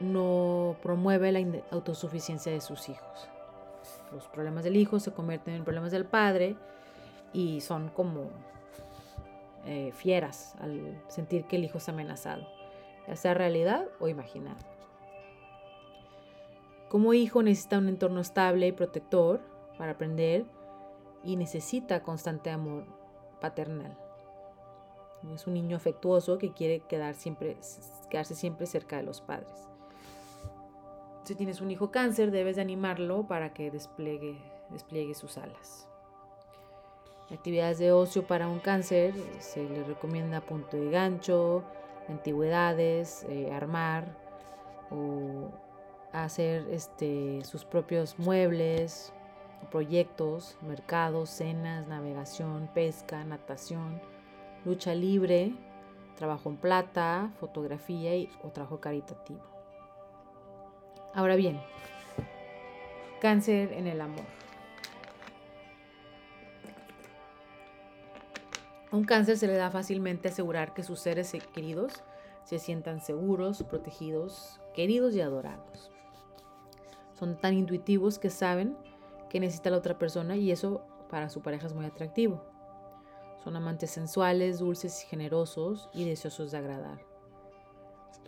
no 0.00 0.76
promueve 0.82 1.32
la 1.32 1.62
autosuficiencia 1.70 2.52
de 2.52 2.60
sus 2.60 2.88
hijos. 2.88 3.28
Los 4.12 4.26
problemas 4.28 4.64
del 4.64 4.76
hijo 4.76 4.98
se 5.00 5.12
convierten 5.12 5.54
en 5.54 5.64
problemas 5.64 5.92
del 5.92 6.06
padre 6.06 6.56
y 7.32 7.60
son 7.60 7.88
como 7.88 8.30
eh, 9.66 9.92
fieras 9.92 10.54
al 10.60 11.02
sentir 11.08 11.44
que 11.44 11.56
el 11.56 11.64
hijo 11.64 11.78
es 11.78 11.88
amenazado, 11.88 12.46
ya 13.06 13.16
sea 13.16 13.34
realidad 13.34 13.86
o 13.98 14.08
imaginado. 14.08 14.75
Como 16.88 17.14
hijo 17.14 17.42
necesita 17.42 17.78
un 17.78 17.88
entorno 17.88 18.20
estable 18.20 18.68
y 18.68 18.72
protector 18.72 19.40
para 19.76 19.92
aprender 19.92 20.46
y 21.24 21.36
necesita 21.36 22.02
constante 22.02 22.50
amor 22.50 22.84
paternal. 23.40 23.98
Es 25.34 25.46
un 25.46 25.54
niño 25.54 25.76
afectuoso 25.76 26.38
que 26.38 26.52
quiere 26.52 26.80
quedar 26.80 27.14
siempre, 27.16 27.56
quedarse 28.10 28.36
siempre 28.36 28.66
cerca 28.66 28.96
de 28.96 29.02
los 29.02 29.20
padres. 29.20 29.68
Si 31.24 31.34
tienes 31.34 31.60
un 31.60 31.72
hijo 31.72 31.90
cáncer, 31.90 32.30
debes 32.30 32.54
de 32.54 32.62
animarlo 32.62 33.26
para 33.26 33.52
que 33.52 33.72
despliegue, 33.72 34.38
despliegue 34.70 35.14
sus 35.14 35.38
alas. 35.38 35.88
Actividades 37.32 37.78
de 37.80 37.90
ocio 37.90 38.24
para 38.28 38.46
un 38.46 38.60
cáncer, 38.60 39.12
se 39.40 39.68
le 39.68 39.82
recomienda 39.82 40.40
punto 40.40 40.76
de 40.76 40.88
gancho, 40.90 41.64
antigüedades, 42.08 43.24
eh, 43.28 43.50
armar 43.52 44.16
o 44.92 45.50
hacer 46.24 46.66
este, 46.70 47.44
sus 47.44 47.64
propios 47.64 48.18
muebles, 48.18 49.12
proyectos, 49.70 50.56
mercados, 50.62 51.30
cenas, 51.30 51.86
navegación, 51.86 52.68
pesca, 52.72 53.24
natación, 53.24 54.00
lucha 54.64 54.94
libre, 54.94 55.52
trabajo 56.16 56.48
en 56.48 56.56
plata, 56.56 57.32
fotografía 57.38 58.16
y, 58.16 58.30
o 58.42 58.48
trabajo 58.48 58.80
caritativo. 58.80 59.40
Ahora 61.14 61.36
bien, 61.36 61.60
cáncer 63.20 63.72
en 63.72 63.86
el 63.86 64.00
amor. 64.00 64.24
A 68.90 68.96
un 68.96 69.04
cáncer 69.04 69.36
se 69.36 69.46
le 69.46 69.54
da 69.54 69.70
fácilmente 69.70 70.28
asegurar 70.28 70.72
que 70.72 70.82
sus 70.82 71.00
seres 71.00 71.32
queridos 71.52 72.04
se 72.44 72.58
sientan 72.58 73.00
seguros, 73.00 73.62
protegidos, 73.64 74.60
queridos 74.74 75.14
y 75.14 75.20
adorados. 75.20 75.90
Son 77.18 77.36
tan 77.36 77.54
intuitivos 77.54 78.18
que 78.18 78.30
saben 78.30 78.76
que 79.30 79.40
necesita 79.40 79.70
la 79.70 79.78
otra 79.78 79.98
persona 79.98 80.36
y 80.36 80.50
eso 80.50 80.82
para 81.08 81.28
su 81.28 81.40
pareja 81.40 81.66
es 81.66 81.74
muy 81.74 81.86
atractivo. 81.86 82.44
Son 83.42 83.56
amantes 83.56 83.90
sensuales, 83.90 84.58
dulces 84.58 85.02
y 85.04 85.06
generosos 85.06 85.88
y 85.94 86.04
deseosos 86.04 86.50
de 86.50 86.58
agradar. 86.58 86.98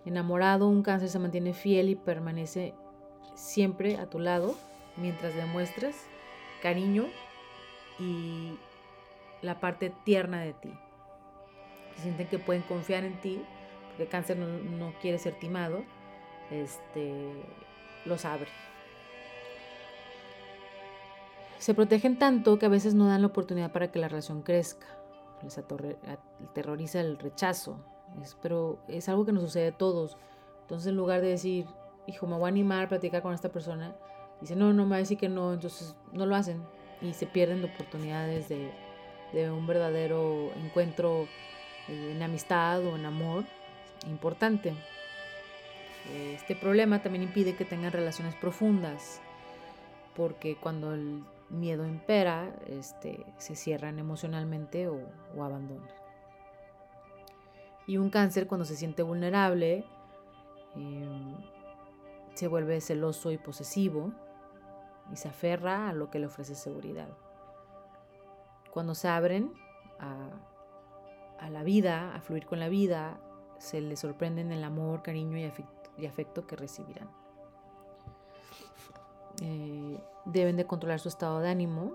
Enamorado, 0.05 0.69
un 0.69 0.83
cáncer 0.83 1.09
se 1.09 1.19
mantiene 1.19 1.53
fiel 1.53 1.91
y 1.91 1.97
permanece 1.97 2.75
siempre 3.35 3.97
a 3.97 4.07
tu 4.07 4.19
lado 4.19 4.55
mientras 4.97 5.35
demuestres 5.35 5.97
cariño 6.63 7.07
y 7.99 8.59
la 9.43 9.61
parte 9.61 9.93
tierna 10.05 10.41
de 10.41 10.55
ti. 10.55 10.73
sienten 11.97 12.29
que 12.29 12.39
pueden 12.39 12.63
confiar 12.63 13.05
en 13.05 13.21
ti, 13.21 13.43
porque 13.89 14.07
cáncer 14.07 14.37
no, 14.37 14.47
no 14.47 14.93
quiere 15.01 15.19
ser 15.19 15.39
timado, 15.39 15.85
este, 16.51 17.33
los 18.05 18.25
abre. 18.25 18.49
Se 21.59 21.75
protegen 21.75 22.19
tanto 22.19 22.59
que 22.59 22.67
a 22.67 22.69
veces 22.69 22.95
no 22.95 23.07
dan 23.07 23.23
la 23.23 23.29
oportunidad 23.29 23.73
para 23.73 23.91
que 23.91 23.99
la 23.99 24.09
relación 24.09 24.43
crezca. 24.43 24.87
Les 25.43 25.59
aterroriza 25.59 27.01
el 27.01 27.19
rechazo. 27.19 27.79
pero 28.43 28.79
es 28.89 29.09
algo 29.09 29.25
que 29.27 29.33
nos 29.33 29.43
sucede 29.43 29.69
a 29.69 29.77
todos. 29.77 30.17
Entonces, 30.63 30.89
en 30.89 30.97
lugar 30.97 31.21
de 31.21 31.29
decir, 31.29 31.67
hijo, 32.07 32.27
me 32.27 32.37
voy 32.37 32.47
a 32.47 32.49
animar 32.49 32.85
a 32.85 32.89
platicar 32.89 33.23
con 33.23 33.35
esta 33.35 33.51
persona, 33.51 33.97
dice, 34.41 34.57
no, 34.57 34.73
no 34.73 34.85
me 34.85 34.91
va 34.91 34.97
a 34.97 35.01
decir 35.01 35.19
que 35.19 35.29
no, 35.29 35.53
entonces 35.53 35.95
no 36.13 36.27
lo 36.27 36.35
hacen. 36.35 36.63
Y 37.01 37.13
se 37.13 37.27
pierden 37.27 37.65
oportunidades 37.65 38.49
de, 38.49 38.71
de 39.33 39.51
un 39.51 39.67
verdadero 39.67 40.51
encuentro 40.57 41.29
eh, 41.89 42.13
en 42.15 42.23
amistad 42.23 42.85
o 42.85 42.97
en 42.97 43.07
amor 43.07 43.45
importante. 44.07 44.75
Este 46.35 46.55
problema 46.57 47.03
también 47.03 47.25
impide 47.25 47.55
que 47.55 47.65
tengan 47.65 47.93
relaciones 47.93 48.35
profundas, 48.35 49.21
porque 50.17 50.57
cuando 50.57 50.95
el 50.95 51.23
miedo 51.51 51.87
impera, 51.87 52.55
este, 52.67 53.25
se 53.39 53.55
cierran 53.55 53.99
emocionalmente 53.99 54.89
o, 54.89 55.01
abandonan. 55.43 55.89
Y 57.87 57.97
un 57.97 58.11
cáncer 58.11 58.47
cuando 58.47 58.65
se 58.65 58.77
siente 58.77 59.03
vulnerable 59.03 59.85
em, 60.75 61.37
se 62.35 62.49
vuelve 62.49 62.81
celoso 62.81 63.33
y 63.33 63.39
posesivo 63.39 64.13
y 65.11 65.17
se 65.17 65.29
aferra 65.29 65.89
a 65.89 65.93
lo 65.93 66.11
que 66.11 66.19
le 66.19 66.27
ofrece 66.27 66.55
seguridad. 66.55 67.09
Cuando 68.71 68.95
se 68.95 69.09
abren 69.09 69.53
a, 69.99 70.29
a 71.41 71.51
la 71.51 71.63
vida, 71.63 72.15
a 72.15 72.21
fluir 72.21 72.45
con 72.47 72.61
la 72.61 72.69
vida, 72.69 73.19
se 73.59 73.81
les 73.81 74.01
sorprenden 74.01 74.53
el 74.53 74.63
amor, 74.65 75.03
cariño 75.03 75.39
y 75.97 76.07
afecto 76.07 76.47
que 76.47 76.57
recibirán. 76.57 77.09
Eh, 79.41 80.01
deben 80.25 80.57
de 80.57 80.67
controlar 80.67 81.01
su 81.01 81.09
estado 81.09 81.41
de 81.41 81.49
ánimo 81.49 81.95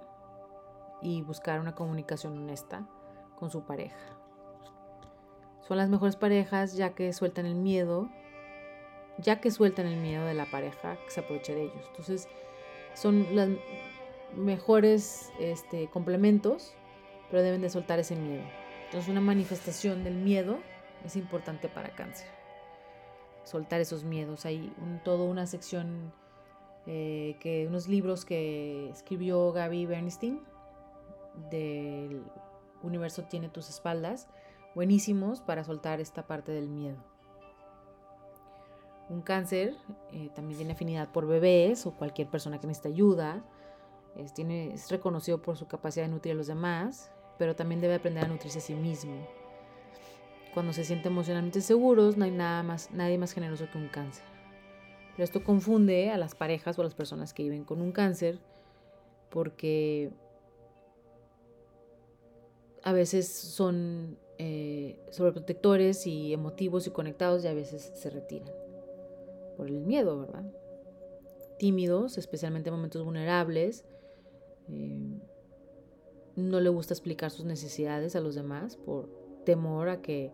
y 1.01 1.21
buscar 1.21 1.60
una 1.60 1.75
comunicación 1.75 2.38
honesta 2.38 2.88
con 3.38 3.49
su 3.51 3.63
pareja. 3.63 3.97
Son 5.67 5.77
las 5.77 5.89
mejores 5.89 6.15
parejas 6.15 6.75
ya 6.75 6.93
que 6.93 7.13
sueltan 7.13 7.45
el 7.45 7.56
miedo, 7.56 8.10
ya 9.17 9.39
que 9.39 9.51
sueltan 9.51 9.86
el 9.86 9.97
miedo 9.97 10.25
de 10.25 10.34
la 10.34 10.45
pareja 10.45 10.97
que 11.03 11.12
se 11.12 11.21
aprovecha 11.21 11.53
de 11.53 11.63
ellos. 11.63 11.86
Entonces, 11.89 12.27
son 12.93 13.36
los 13.36 13.49
mejores 14.36 15.32
este, 15.39 15.89
complementos, 15.89 16.73
pero 17.29 17.43
deben 17.43 17.62
de 17.62 17.69
soltar 17.69 17.99
ese 17.99 18.15
miedo. 18.15 18.43
Entonces, 18.86 19.10
una 19.10 19.21
manifestación 19.21 20.03
del 20.03 20.15
miedo 20.15 20.60
es 21.06 21.15
importante 21.15 21.69
para 21.69 21.89
cáncer. 21.89 22.27
Soltar 23.43 23.82
esos 23.82 24.03
miedos. 24.03 24.45
Hay 24.45 24.73
un, 24.82 24.99
toda 25.03 25.25
una 25.25 25.47
sección 25.47 26.13
eh, 26.86 27.38
que 27.39 27.65
unos 27.67 27.88
libros 27.88 28.26
que 28.26 28.89
escribió 28.89 29.52
Gaby 29.54 29.86
Bernstein 29.86 30.41
del 31.50 32.24
universo 32.82 33.24
tiene 33.24 33.50
tus 33.50 33.69
espaldas, 33.69 34.28
buenísimos 34.76 35.41
para 35.41 35.63
soltar 35.63 36.02
esta 36.02 36.28
parte 36.28 36.52
del 36.52 36.67
miedo. 36.67 36.98
Un 39.10 39.22
cáncer 39.22 39.76
eh, 40.12 40.30
también 40.36 40.58
tiene 40.58 40.74
afinidad 40.74 41.12
por 41.12 41.28
bebés 41.28 41.86
o 41.86 41.91
cualquier 41.91 42.30
persona 42.30 42.60
que 42.60 42.67
necesita 42.67 42.89
ayuda. 42.89 43.43
Es, 44.15 44.34
es 44.38 44.91
reconocido 44.91 45.41
por 45.41 45.58
su 45.58 45.67
capacidad 45.67 46.06
de 46.06 46.12
nutrir 46.12 46.34
a 46.34 46.38
los 46.38 46.48
demás, 46.48 47.12
pero 47.38 47.56
también 47.56 47.82
debe 47.82 47.96
aprender 47.96 48.26
a 48.26 48.28
nutrirse 48.28 48.60
a 48.60 48.62
sí 48.62 48.76
mismo. 48.76 49.13
cuando 50.54 50.72
se 50.72 50.84
siente 50.84 51.08
emocionalmente 51.08 51.62
seguros, 51.62 52.15
no 52.15 52.26
hay 52.26 52.32
nada 52.32 52.62
más, 52.62 52.91
nadie 52.91 53.17
más 53.17 53.34
generoso 53.34 53.65
que 53.72 53.78
un 53.78 53.88
cáncer. 53.88 54.33
Pero 55.15 55.23
esto 55.23 55.43
confunde 55.43 56.10
a 56.10 56.17
las 56.17 56.36
parejas 56.36 56.78
o 56.78 56.82
a 56.82 56.86
las 56.86 56.95
personas 56.95 57.34
que 57.34 57.43
viven 57.43 57.63
con 57.63 57.82
un 57.82 57.91
cáncer 57.91 58.39
porque 59.30 60.12
a 62.84 62.93
veces 62.93 63.28
son 63.28 64.17
eh, 64.38 64.99
sobreprotectores 65.12 66.06
y 66.08 66.34
emotivos 66.34 66.88
y 66.88 66.91
conectados 66.91 67.43
y 67.43 67.47
a 67.47 67.54
veces 67.54 67.91
se 67.95 68.10
retiran 68.10 68.52
por 69.56 69.67
el 69.67 69.80
miedo, 69.82 70.19
¿verdad? 70.19 70.43
Tímidos, 71.60 72.17
especialmente 72.17 72.69
en 72.69 72.76
momentos 72.76 73.04
vulnerables. 73.04 73.86
Eh, 74.69 75.19
no 76.36 76.60
le 76.60 76.69
gusta 76.69 76.93
explicar 76.93 77.30
sus 77.30 77.45
necesidades 77.45 78.15
a 78.15 78.19
los 78.19 78.34
demás 78.34 78.76
por 78.78 79.10
temor 79.45 79.89
a 79.89 80.02
que 80.02 80.32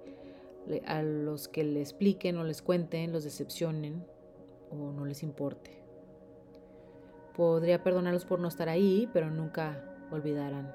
a 0.86 1.02
los 1.02 1.48
que 1.48 1.64
le 1.64 1.82
expliquen 1.82 2.38
o 2.38 2.44
les 2.44 2.62
cuenten 2.62 3.12
los 3.12 3.24
decepcionen 3.24 4.06
o 4.72 4.92
no 4.92 5.06
les 5.06 5.24
importe. 5.24 5.72
Podría 7.36 7.84
perdonarlos 7.84 8.26
por 8.26 8.40
no 8.40 8.48
estar 8.48 8.70
ahí, 8.70 9.10
pero 9.14 9.30
nunca 9.30 9.84
olvidarán. 10.12 10.74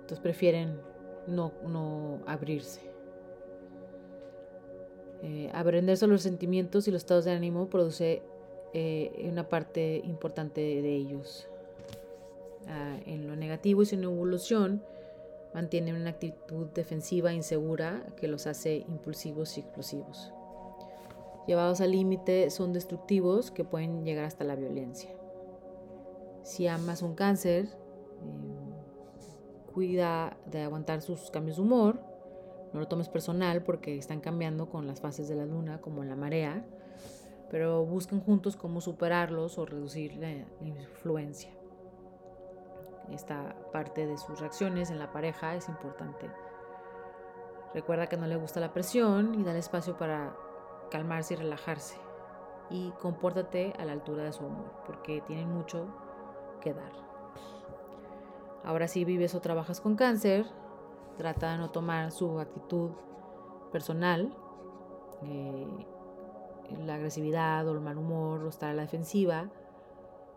Entonces 0.00 0.20
prefieren 0.20 0.80
no, 1.26 1.52
no 1.66 2.20
abrirse. 2.26 2.80
Eh, 5.22 5.50
aprender 5.54 5.96
sobre 5.96 6.14
los 6.14 6.22
sentimientos 6.22 6.88
y 6.88 6.90
los 6.90 7.02
estados 7.02 7.24
de 7.24 7.30
ánimo 7.30 7.68
produce 7.68 8.22
eh, 8.74 9.28
una 9.30 9.48
parte 9.48 10.02
importante 10.04 10.60
de 10.60 10.96
ellos. 10.96 11.46
Ah, 12.66 12.98
en 13.06 13.28
lo 13.28 13.36
negativo 13.36 13.82
y 13.82 13.86
sin 13.86 14.02
evolución 14.02 14.82
mantienen 15.54 15.96
una 15.96 16.10
actitud 16.10 16.66
defensiva 16.68 17.32
insegura 17.32 18.04
que 18.16 18.28
los 18.28 18.46
hace 18.46 18.78
impulsivos 18.88 19.56
y 19.56 19.60
explosivos. 19.60 20.32
Llevados 21.46 21.80
al 21.80 21.90
límite 21.90 22.50
son 22.50 22.72
destructivos 22.72 23.50
que 23.50 23.64
pueden 23.64 24.04
llegar 24.04 24.24
hasta 24.24 24.44
la 24.44 24.54
violencia. 24.54 25.10
Si 26.42 26.66
amas 26.66 27.02
un 27.02 27.14
cáncer, 27.14 27.66
eh, 27.66 27.70
cuida 29.72 30.36
de 30.46 30.62
aguantar 30.62 31.02
sus 31.02 31.30
cambios 31.30 31.56
de 31.56 31.62
humor, 31.62 32.00
no 32.72 32.80
lo 32.80 32.88
tomes 32.88 33.08
personal 33.08 33.62
porque 33.62 33.98
están 33.98 34.20
cambiando 34.20 34.68
con 34.68 34.86
las 34.86 35.00
fases 35.00 35.28
de 35.28 35.36
la 35.36 35.44
luna, 35.44 35.80
como 35.80 36.04
la 36.04 36.16
marea, 36.16 36.64
pero 37.50 37.84
busquen 37.84 38.20
juntos 38.20 38.56
cómo 38.56 38.80
superarlos 38.80 39.58
o 39.58 39.66
reducir 39.66 40.16
la 40.16 40.30
influencia. 40.60 41.50
Esta 43.10 43.56
parte 43.72 44.06
de 44.06 44.16
sus 44.16 44.40
reacciones 44.40 44.90
en 44.90 44.98
la 44.98 45.12
pareja 45.12 45.54
es 45.54 45.68
importante. 45.68 46.30
Recuerda 47.74 48.06
que 48.06 48.16
no 48.16 48.26
le 48.26 48.36
gusta 48.36 48.60
la 48.60 48.72
presión 48.72 49.38
y 49.38 49.44
dale 49.44 49.58
espacio 49.58 49.96
para 49.98 50.34
calmarse 50.92 51.34
y 51.34 51.36
relajarse. 51.38 51.96
Y 52.68 52.90
compórtate 53.00 53.72
a 53.78 53.84
la 53.84 53.92
altura 53.92 54.24
de 54.24 54.32
su 54.32 54.44
amor, 54.44 54.70
porque 54.86 55.22
tienen 55.22 55.50
mucho 55.50 55.86
que 56.60 56.74
dar. 56.74 56.92
Ahora 58.62 58.86
si 58.86 59.04
vives 59.04 59.34
o 59.34 59.40
trabajas 59.40 59.80
con 59.80 59.96
cáncer, 59.96 60.46
trata 61.16 61.52
de 61.52 61.58
no 61.58 61.70
tomar 61.70 62.12
su 62.12 62.38
actitud 62.38 62.90
personal, 63.72 64.32
eh, 65.22 65.66
la 66.84 66.94
agresividad 66.94 67.66
o 67.66 67.72
el 67.72 67.80
mal 67.80 67.98
humor 67.98 68.44
o 68.44 68.48
estar 68.48 68.70
a 68.70 68.74
la 68.74 68.82
defensiva, 68.82 69.48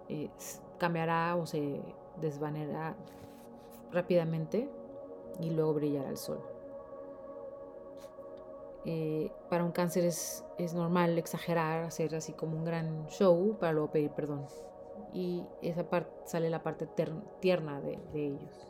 eh, 0.09 0.29
cambiará 0.77 1.35
o 1.35 1.45
se 1.45 1.81
desvanecerá 2.19 2.95
rápidamente 3.91 4.69
y 5.39 5.51
luego 5.51 5.73
brillará 5.73 6.09
el 6.09 6.17
sol. 6.17 6.54
Eh, 8.85 9.31
para 9.49 9.63
un 9.63 9.71
cáncer 9.71 10.05
es, 10.05 10.43
normal 10.75 11.17
exagerar, 11.17 11.83
hacer 11.83 12.13
así 12.15 12.33
como 12.33 12.55
un 12.55 12.65
gran 12.65 13.07
show 13.07 13.57
para 13.59 13.73
luego 13.73 13.91
pedir 13.91 14.11
perdón 14.11 14.45
y 15.15 15.43
esa 15.61 15.89
parte 15.89 16.11
sale 16.25 16.49
la 16.49 16.61
parte 16.61 16.87
tierna 17.39 17.81
de, 17.81 17.97
ellos. 18.13 18.67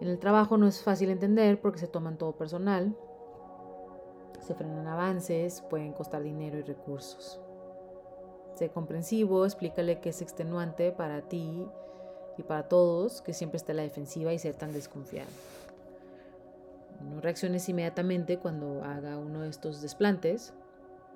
En 0.00 0.08
el 0.08 0.18
trabajo 0.18 0.58
no 0.58 0.66
es 0.66 0.82
fácil 0.82 1.08
entender 1.08 1.60
porque 1.60 1.78
se 1.78 1.86
toman 1.86 2.18
todo 2.18 2.32
personal, 2.32 2.94
se 4.40 4.54
frenan 4.54 4.88
avances, 4.88 5.62
pueden 5.70 5.92
costar 5.92 6.22
dinero 6.22 6.58
y 6.58 6.62
recursos. 6.62 7.40
Sé 8.54 8.70
comprensivo, 8.70 9.44
explícale 9.44 10.00
que 10.00 10.10
es 10.10 10.20
extenuante 10.20 10.90
para 10.90 11.22
ti 11.22 11.66
y 12.36 12.42
para 12.42 12.68
todos 12.68 13.22
que 13.22 13.32
siempre 13.32 13.58
esté 13.58 13.72
a 13.72 13.76
la 13.76 13.82
defensiva 13.82 14.32
y 14.32 14.38
ser 14.38 14.54
tan 14.56 14.72
desconfiado. 14.72 15.30
No 17.08 17.20
reacciones 17.20 17.68
inmediatamente 17.68 18.38
cuando 18.38 18.82
haga 18.84 19.16
uno 19.18 19.42
de 19.42 19.48
estos 19.48 19.80
desplantes 19.80 20.52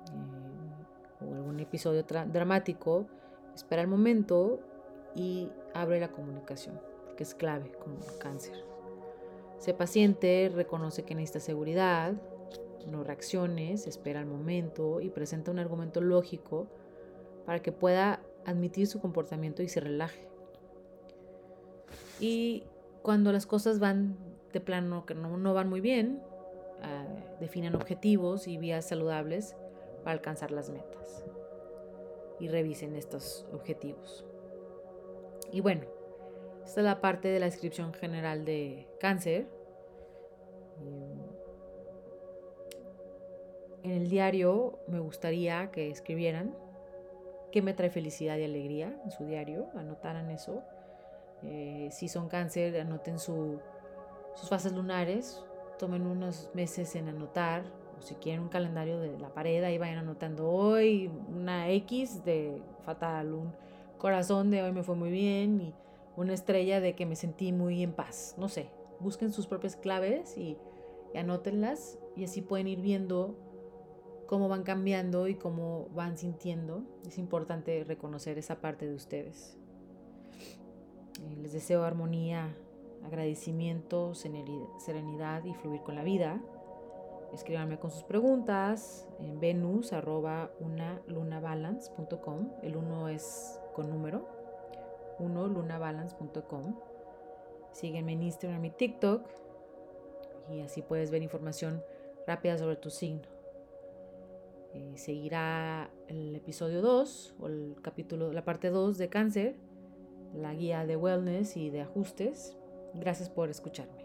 eh, 0.07 1.25
o 1.25 1.35
algún 1.35 1.59
episodio 1.59 2.03
dramático 2.03 3.07
Espera 3.55 3.81
el 3.81 3.87
momento 3.87 4.59
y 5.15 5.49
abre 5.73 5.99
la 5.99 6.11
comunicación, 6.11 6.79
porque 7.05 7.23
es 7.23 7.35
clave 7.35 7.71
con 7.71 7.93
el 7.93 8.17
cáncer. 8.17 8.55
Sé 9.59 9.73
paciente, 9.73 10.51
reconoce 10.53 11.03
que 11.03 11.15
necesita 11.15 11.39
seguridad, 11.39 12.13
no 12.87 13.03
reacciones, 13.03 13.85
espera 13.85 14.21
el 14.21 14.25
momento 14.25 15.01
y 15.01 15.09
presenta 15.09 15.51
un 15.51 15.59
argumento 15.59 16.01
lógico 16.01 16.67
para 17.45 17.61
que 17.61 17.71
pueda 17.71 18.21
admitir 18.45 18.87
su 18.87 18.99
comportamiento 18.99 19.61
y 19.61 19.67
se 19.67 19.81
relaje. 19.81 20.27
Y 22.19 22.63
cuando 23.03 23.31
las 23.31 23.45
cosas 23.45 23.79
van 23.79 24.17
de 24.51 24.61
plano 24.61 25.05
que 25.05 25.15
no, 25.15 25.53
van 25.53 25.69
muy 25.69 25.81
bien, 25.81 26.21
uh, 26.79 27.39
definan 27.39 27.75
objetivos 27.75 28.47
y 28.47 28.57
vías 28.57 28.85
saludables 28.85 29.55
para 30.03 30.13
alcanzar 30.13 30.51
las 30.51 30.69
metas 30.69 31.25
y 32.39 32.47
revisen 32.47 32.95
estos 32.95 33.45
objetivos. 33.53 34.25
Y 35.51 35.61
bueno, 35.61 35.85
esta 36.65 36.81
es 36.81 36.85
la 36.85 37.01
parte 37.01 37.27
de 37.27 37.39
la 37.39 37.45
descripción 37.45 37.93
general 37.93 38.45
de 38.45 38.87
cáncer. 38.99 39.47
Eh, 40.79 41.21
en 43.83 43.91
el 43.91 44.09
diario 44.09 44.79
me 44.87 44.99
gustaría 44.99 45.69
que 45.71 45.89
escribieran 45.89 46.55
qué 47.51 47.61
me 47.61 47.73
trae 47.73 47.89
felicidad 47.89 48.37
y 48.37 48.43
alegría 48.43 48.99
en 49.03 49.11
su 49.11 49.25
diario, 49.25 49.67
anotaran 49.75 50.31
eso. 50.31 50.63
Eh, 51.43 51.89
si 51.91 52.07
son 52.07 52.29
cáncer, 52.29 52.79
anoten 52.79 53.19
sus 54.35 54.49
fases 54.49 54.73
lunares, 54.73 55.43
tomen 55.77 56.05
unos 56.05 56.49
meses 56.53 56.95
en 56.95 57.09
anotar 57.09 57.63
si 58.01 58.15
quieren 58.15 58.41
un 58.41 58.49
calendario 58.49 58.99
de 58.99 59.17
la 59.19 59.33
pared, 59.33 59.63
ahí 59.63 59.77
vayan 59.77 59.99
anotando 59.99 60.49
hoy 60.49 61.11
una 61.29 61.69
X 61.69 62.23
de 62.25 62.61
fatal, 62.83 63.33
un 63.33 63.53
corazón 63.97 64.49
de 64.49 64.63
hoy 64.63 64.71
me 64.71 64.83
fue 64.83 64.95
muy 64.95 65.11
bien 65.11 65.61
y 65.61 65.73
una 66.17 66.33
estrella 66.33 66.81
de 66.81 66.95
que 66.95 67.05
me 67.05 67.15
sentí 67.15 67.51
muy 67.51 67.83
en 67.83 67.93
paz. 67.93 68.35
No 68.37 68.49
sé, 68.49 68.69
busquen 68.99 69.31
sus 69.31 69.47
propias 69.47 69.75
claves 69.75 70.37
y, 70.37 70.57
y 71.13 71.17
anótenlas 71.17 71.99
y 72.15 72.23
así 72.23 72.41
pueden 72.41 72.67
ir 72.67 72.81
viendo 72.81 73.35
cómo 74.27 74.49
van 74.49 74.63
cambiando 74.63 75.27
y 75.27 75.35
cómo 75.35 75.87
van 75.93 76.17
sintiendo. 76.17 76.83
Es 77.05 77.17
importante 77.17 77.83
reconocer 77.83 78.37
esa 78.37 78.61
parte 78.61 78.87
de 78.87 78.95
ustedes. 78.95 79.57
Eh, 81.21 81.35
les 81.41 81.53
deseo 81.53 81.83
armonía, 81.83 82.55
agradecimiento, 83.05 84.13
serenidad 84.13 85.43
y 85.45 85.53
fluir 85.53 85.81
con 85.81 85.95
la 85.95 86.03
vida. 86.03 86.41
Escríbanme 87.33 87.79
con 87.79 87.91
sus 87.91 88.03
preguntas 88.03 89.07
en 89.19 89.39
venus. 89.39 89.91
El 92.61 92.75
uno 92.75 93.07
es 93.07 93.59
con 93.73 93.89
número. 93.89 94.27
Uno 95.19 95.47
lunabalance.com. 95.47 96.75
Sígueme 97.71 98.13
en 98.13 98.23
Instagram 98.23 98.65
y 98.65 98.69
TikTok. 98.71 99.25
Y 100.49 100.61
así 100.61 100.81
puedes 100.81 101.09
ver 101.09 101.21
información 101.21 101.81
rápida 102.27 102.57
sobre 102.57 102.75
tu 102.75 102.89
signo. 102.89 103.21
Eh, 104.73 104.93
seguirá 104.95 105.89
el 106.07 106.35
episodio 106.35 106.81
2 106.81 107.35
o 107.39 107.47
el 107.47 107.75
capítulo, 107.81 108.31
la 108.31 108.43
parte 108.43 108.69
2 108.69 108.97
de 108.97 109.09
cáncer, 109.09 109.55
la 110.33 110.53
guía 110.53 110.85
de 110.85 110.95
wellness 110.95 111.57
y 111.57 111.69
de 111.69 111.81
ajustes. 111.81 112.57
Gracias 112.93 113.29
por 113.29 113.49
escucharme. 113.49 114.00